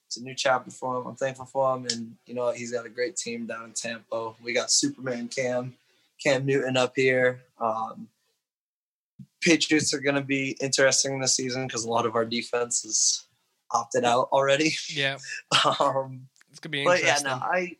[0.07, 1.07] it's a new chapter for him.
[1.09, 4.33] I'm thankful for him, and you know he's got a great team down in Tampa.
[4.43, 5.75] We got Superman Cam,
[6.25, 7.43] Cam Newton up here.
[7.61, 8.09] Um,
[9.41, 13.27] Patriots are going to be interesting this season because a lot of our defense is
[13.70, 14.72] opted out already.
[14.89, 15.18] Yeah,
[15.81, 17.77] um, it's gonna be but yeah, no, I,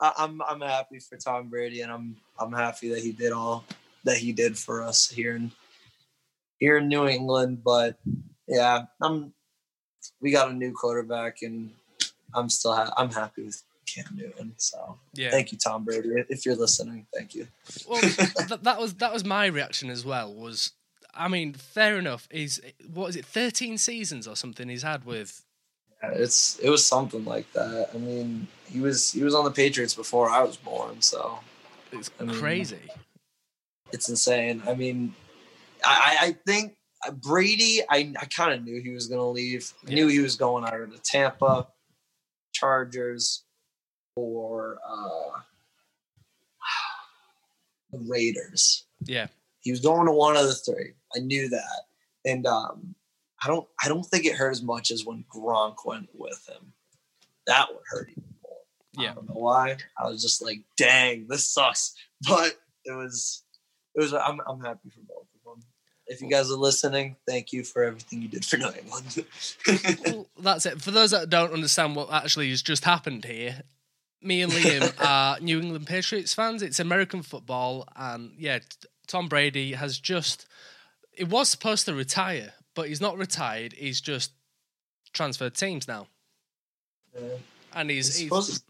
[0.00, 3.64] I, I'm I'm happy for Tom Brady, and I'm I'm happy that he did all
[4.04, 5.52] that he did for us here in
[6.58, 7.62] here in New England.
[7.62, 7.98] But
[8.48, 9.32] yeah, I'm
[10.20, 11.70] we got a new quarterback, and
[12.34, 13.62] I'm still ha- I'm happy with
[13.96, 14.54] Cam Newton.
[14.56, 15.30] So yeah.
[15.30, 17.06] thank you, Tom Brady, if you're listening.
[17.14, 17.46] Thank you.
[17.88, 20.32] Well, th- that was that was my reaction as well.
[20.32, 20.72] Was
[21.14, 22.28] I mean, fair enough.
[22.30, 22.60] He's
[22.92, 24.68] what is it, thirteen seasons or something?
[24.68, 25.44] He's had with
[26.02, 27.90] Yeah, it's it was something like that.
[27.94, 31.38] I mean, he was he was on the Patriots before I was born, so
[31.92, 32.90] it's I mean, crazy.
[33.92, 34.62] it's insane.
[34.66, 35.14] I mean,
[35.84, 36.76] I, I think
[37.12, 39.72] Brady, I, I kind of knew he was going to leave.
[39.86, 41.68] I knew he was going either to Tampa,
[42.52, 43.44] Chargers,
[44.16, 45.40] or uh,
[47.92, 48.84] the Raiders.
[49.04, 49.28] Yeah,
[49.60, 50.94] He was going to one of the three.
[51.14, 51.82] I knew that,
[52.24, 52.94] and um,
[53.42, 56.72] I don't I don't think it hurt as much as when Gronk went with him.
[57.46, 59.04] That would hurt even more.
[59.04, 59.12] Yeah.
[59.12, 59.76] I don't know why.
[59.96, 61.94] I was just like, dang, this sucks.
[62.26, 62.54] But
[62.86, 63.42] it was
[63.94, 65.62] it was I'm I'm happy for both of them.
[66.06, 69.24] If you guys are listening, thank you for everything you did for New England.
[70.06, 70.80] well, that's it.
[70.80, 73.60] For those that don't understand what actually has just happened here,
[74.26, 76.62] me and Liam are New England Patriots fans.
[76.62, 78.58] It's American football, and yeah,
[79.06, 80.46] Tom Brady has just.
[81.12, 83.72] It was supposed to retire, but he's not retired.
[83.72, 84.32] He's just
[85.14, 86.08] transferred teams now,
[87.14, 87.28] Yeah.
[87.74, 88.64] and he's, he's, he's to,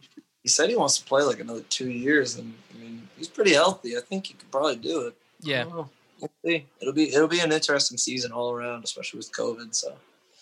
[0.45, 3.53] he said he wants to play like another two years, and I mean he's pretty
[3.53, 3.97] healthy.
[3.97, 5.17] I think he could probably do it.
[5.41, 5.65] Yeah.
[5.65, 6.67] We'll see.
[6.81, 9.75] It'll be it'll be an interesting season all around, especially with COVID.
[9.75, 9.97] So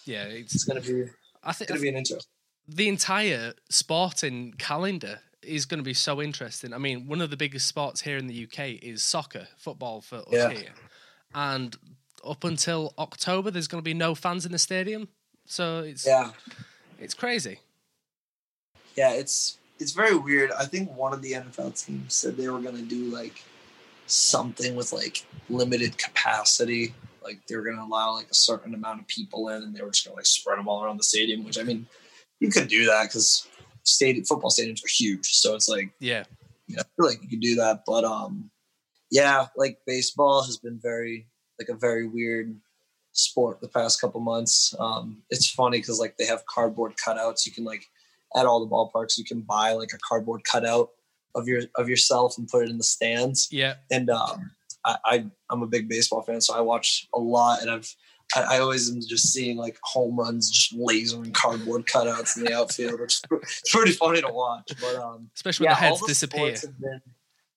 [0.05, 0.25] yeah.
[0.25, 1.05] it's It's gonna be
[1.43, 2.31] I think it's gonna be an interesting.
[2.69, 6.73] The entire sporting calendar is going to be so interesting.
[6.73, 10.17] I mean, one of the biggest sports here in the UK is soccer, football for
[10.21, 10.51] us Yeah.
[10.51, 10.73] here.
[11.35, 11.77] And
[12.25, 15.09] up until October, there's going to be no fans in the stadium.
[15.47, 16.31] So it's Yeah,
[16.99, 17.59] it's crazy.
[18.97, 19.12] yeah.
[19.12, 20.53] It's it's very weird.
[20.53, 23.43] I think one of the NFL teams said they were gonna do like
[24.07, 26.95] something with like limited capacity.
[27.23, 29.91] Like they were gonna allow like a certain amount of people in, and they were
[29.91, 31.45] just gonna like spread them all around the stadium.
[31.45, 31.87] Which I mean,
[32.41, 33.47] you could do that because
[33.82, 35.32] stadium football stadiums are huge.
[35.32, 36.24] So it's like Yeah,
[36.66, 37.82] you know, I feel like you could do that.
[37.87, 38.51] But um,
[39.11, 41.26] yeah, like baseball has been very
[41.59, 42.57] like a very weird
[43.12, 44.74] sport the past couple months.
[44.78, 47.47] Um, it's funny because like they have cardboard cutouts.
[47.47, 47.87] You can like
[48.37, 50.91] at all the ballparks, you can buy like a cardboard cutout
[51.35, 53.49] of your of yourself and put it in the stands.
[53.51, 54.51] yeah, And um,
[54.85, 57.95] I, I I'm a big baseball fan, so I watch a lot, and I've
[58.37, 62.55] I, I always am just seeing like home runs, just lasering cardboard cutouts in the
[62.55, 64.70] outfield, which it's pretty funny to watch.
[64.80, 66.55] But um, Especially when the heads the disappear.
[66.80, 67.03] been-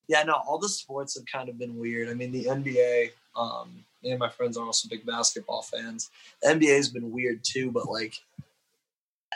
[0.10, 2.08] yeah, no, all the sports have kind of been weird.
[2.10, 3.10] I mean, the NBA.
[3.36, 6.10] Um, me and my friends are also big basketball fans.
[6.42, 8.16] The NBA has been weird too, but like,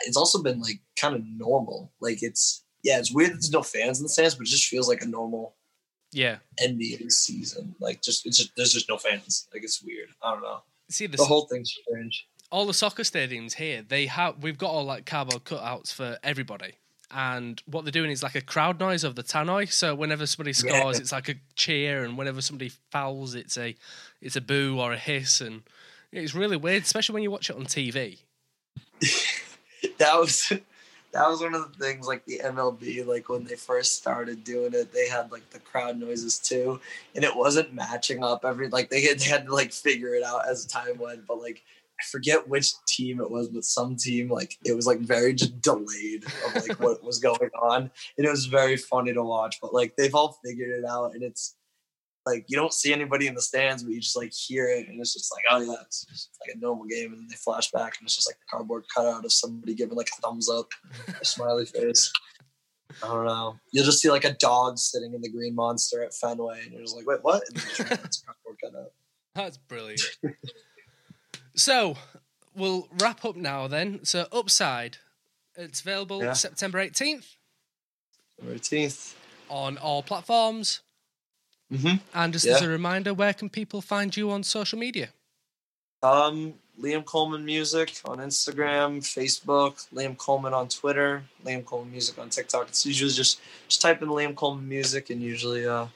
[0.06, 1.92] it's also been like kind of normal.
[2.00, 3.30] Like it's yeah, it's weird.
[3.30, 5.54] that There's no fans in the stands, but it just feels like a normal
[6.12, 6.38] Yeah.
[6.60, 7.74] NBA season.
[7.78, 9.48] Like just it's just there's just no fans.
[9.52, 10.08] Like it's weird.
[10.22, 10.62] I don't know.
[10.92, 12.26] See the The whole thing's strange.
[12.50, 16.74] all the soccer stadiums here, they have we've got all like cardboard cutouts for everybody.
[17.14, 19.70] And what they're doing is like a crowd noise of the tannoy.
[19.70, 20.54] So whenever somebody Yeah.
[20.80, 23.74] scores, it's like a cheer, and whenever somebody fouls, it's a
[24.22, 25.62] it's a boo or a hiss, and
[26.10, 28.20] it's really weird, especially when you watch it on TV.
[29.98, 30.52] that was
[31.12, 34.72] that was one of the things like the MLB like when they first started doing
[34.74, 36.80] it they had like the crowd noises too
[37.14, 40.24] and it wasn't matching up every like they had, they had to like figure it
[40.24, 41.62] out as time went but like
[42.00, 45.60] I forget which team it was but some team like it was like very just
[45.60, 49.74] delayed of like what was going on and it was very funny to watch but
[49.74, 51.56] like they've all figured it out and it's
[52.26, 55.00] like you don't see anybody in the stands, but you just like hear it, and
[55.00, 57.70] it's just like, oh yeah, it's just like a normal game, and then they flash
[57.70, 60.66] back, and it's just like a cardboard cutout of somebody giving like a thumbs up,
[61.20, 62.12] a smiley face.
[63.02, 63.56] I don't know.
[63.72, 66.82] You'll just see like a dog sitting in the green monster at Fenway, and you're
[66.82, 67.42] just like, wait, what?
[67.48, 68.92] And just it's a cardboard cutout.
[69.34, 70.02] That's brilliant.
[71.56, 71.96] so
[72.54, 74.04] we'll wrap up now then.
[74.04, 74.98] So Upside,
[75.56, 76.34] it's available Yeah.
[76.34, 77.36] September 18th
[78.46, 79.14] 18th.
[79.48, 80.80] on all platforms.
[81.72, 81.96] Mm-hmm.
[82.14, 85.08] And just as a reminder, where can people find you on social media?
[86.02, 92.28] Um, Liam Coleman Music on Instagram, Facebook, Liam Coleman on Twitter, Liam Coleman Music on
[92.28, 92.68] TikTok.
[92.68, 95.86] It's usually just just type in Liam Coleman Music and usually uh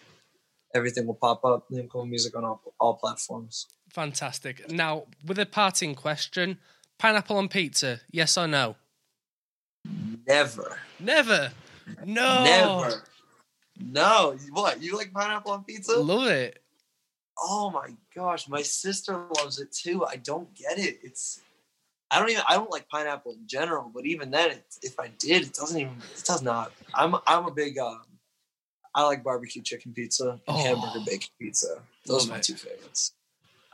[0.75, 1.69] everything will pop up.
[1.71, 3.67] Liam Coleman Music on all, all platforms.
[3.91, 4.71] Fantastic.
[4.71, 6.59] Now, with a parting question
[6.99, 8.77] pineapple on pizza, yes or no?
[10.27, 10.79] Never.
[11.01, 11.53] Never.
[12.05, 12.45] No.
[12.45, 13.03] Never.
[13.81, 14.37] No.
[14.53, 14.83] What?
[14.83, 15.97] You like pineapple on pizza?
[15.99, 16.63] Love it.
[17.39, 20.05] Oh my gosh, my sister loves it too.
[20.07, 20.99] I don't get it.
[21.03, 21.41] It's
[22.11, 25.09] I don't even I don't like pineapple in general, but even then, it, if I
[25.19, 26.73] did, it doesn't even it does not.
[26.95, 28.03] I'm I'm a big um,
[28.95, 30.57] I like barbecue chicken pizza and Oh.
[30.57, 31.83] hamburger bacon pizza.
[32.07, 32.45] Those Love are my it.
[32.45, 33.13] two favorites.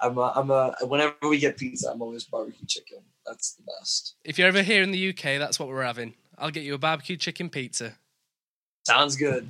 [0.00, 2.98] I'm a, I'm a whenever we get pizza, I'm always barbecue chicken.
[3.24, 4.16] That's the best.
[4.24, 6.14] If you're ever here in the UK, that's what we're having.
[6.36, 7.94] I'll get you a barbecue chicken pizza.
[8.85, 9.49] Sounds good.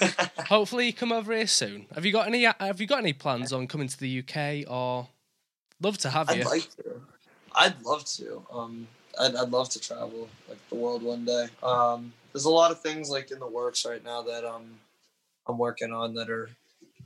[0.46, 1.86] Hopefully, you come over here soon.
[1.94, 2.44] Have you got any?
[2.44, 4.70] Have you got any plans on coming to the UK?
[4.70, 5.08] Or
[5.80, 6.42] love to have you.
[6.42, 7.00] I'd like to.
[7.54, 8.42] I'd love to.
[8.52, 8.86] Um,
[9.18, 11.46] I'd, I'd love to travel like the world one day.
[11.62, 14.78] Um, there's a lot of things like in the works right now that um,
[15.46, 16.48] I'm working on that are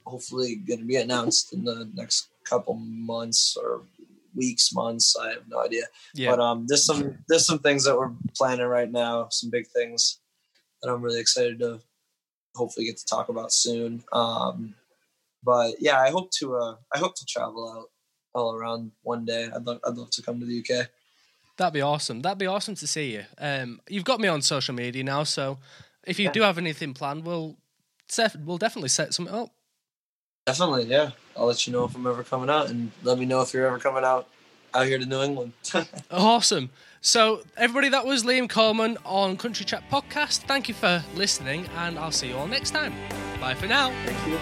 [0.04, 3.82] hopefully going to be announced in the next couple months or
[4.34, 5.16] weeks, months.
[5.16, 5.84] I have no idea.
[6.14, 6.30] yeah.
[6.30, 9.28] But um, there's some there's some things that we're planning right now.
[9.30, 10.18] Some big things
[10.84, 11.80] that I'm really excited to
[12.54, 14.04] hopefully get to talk about soon.
[14.12, 14.74] Um,
[15.42, 17.90] but yeah, I hope to uh, I hope to travel out
[18.34, 19.48] all around one day.
[19.54, 20.88] I'd love I'd love to come to the UK.
[21.56, 22.20] That'd be awesome.
[22.22, 23.24] That'd be awesome to see you.
[23.38, 25.58] Um, you've got me on social media now, so
[26.04, 26.32] if you Yeah.
[26.32, 27.56] do have anything planned, we'll
[28.08, 29.50] set, we'll definitely set something up.
[30.46, 31.12] Definitely, yeah.
[31.36, 33.66] I'll let you know if I'm ever coming out, and let me know if you're
[33.68, 34.28] ever coming out
[34.74, 35.52] out here to New England.
[36.10, 36.70] Awesome.
[37.00, 40.38] So, everybody, that was Liam Coleman on Country Chat Podcast.
[40.44, 42.94] Thank you for listening, and I'll see you all next time.
[43.40, 43.90] Bye for now.
[44.06, 44.38] Thank you.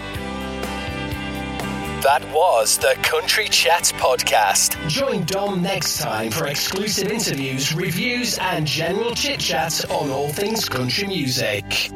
[2.03, 4.77] That was the Country Chat Podcast.
[4.89, 10.67] Join Dom next time for exclusive interviews, reviews, and general chit chat on all things
[10.67, 11.91] country music.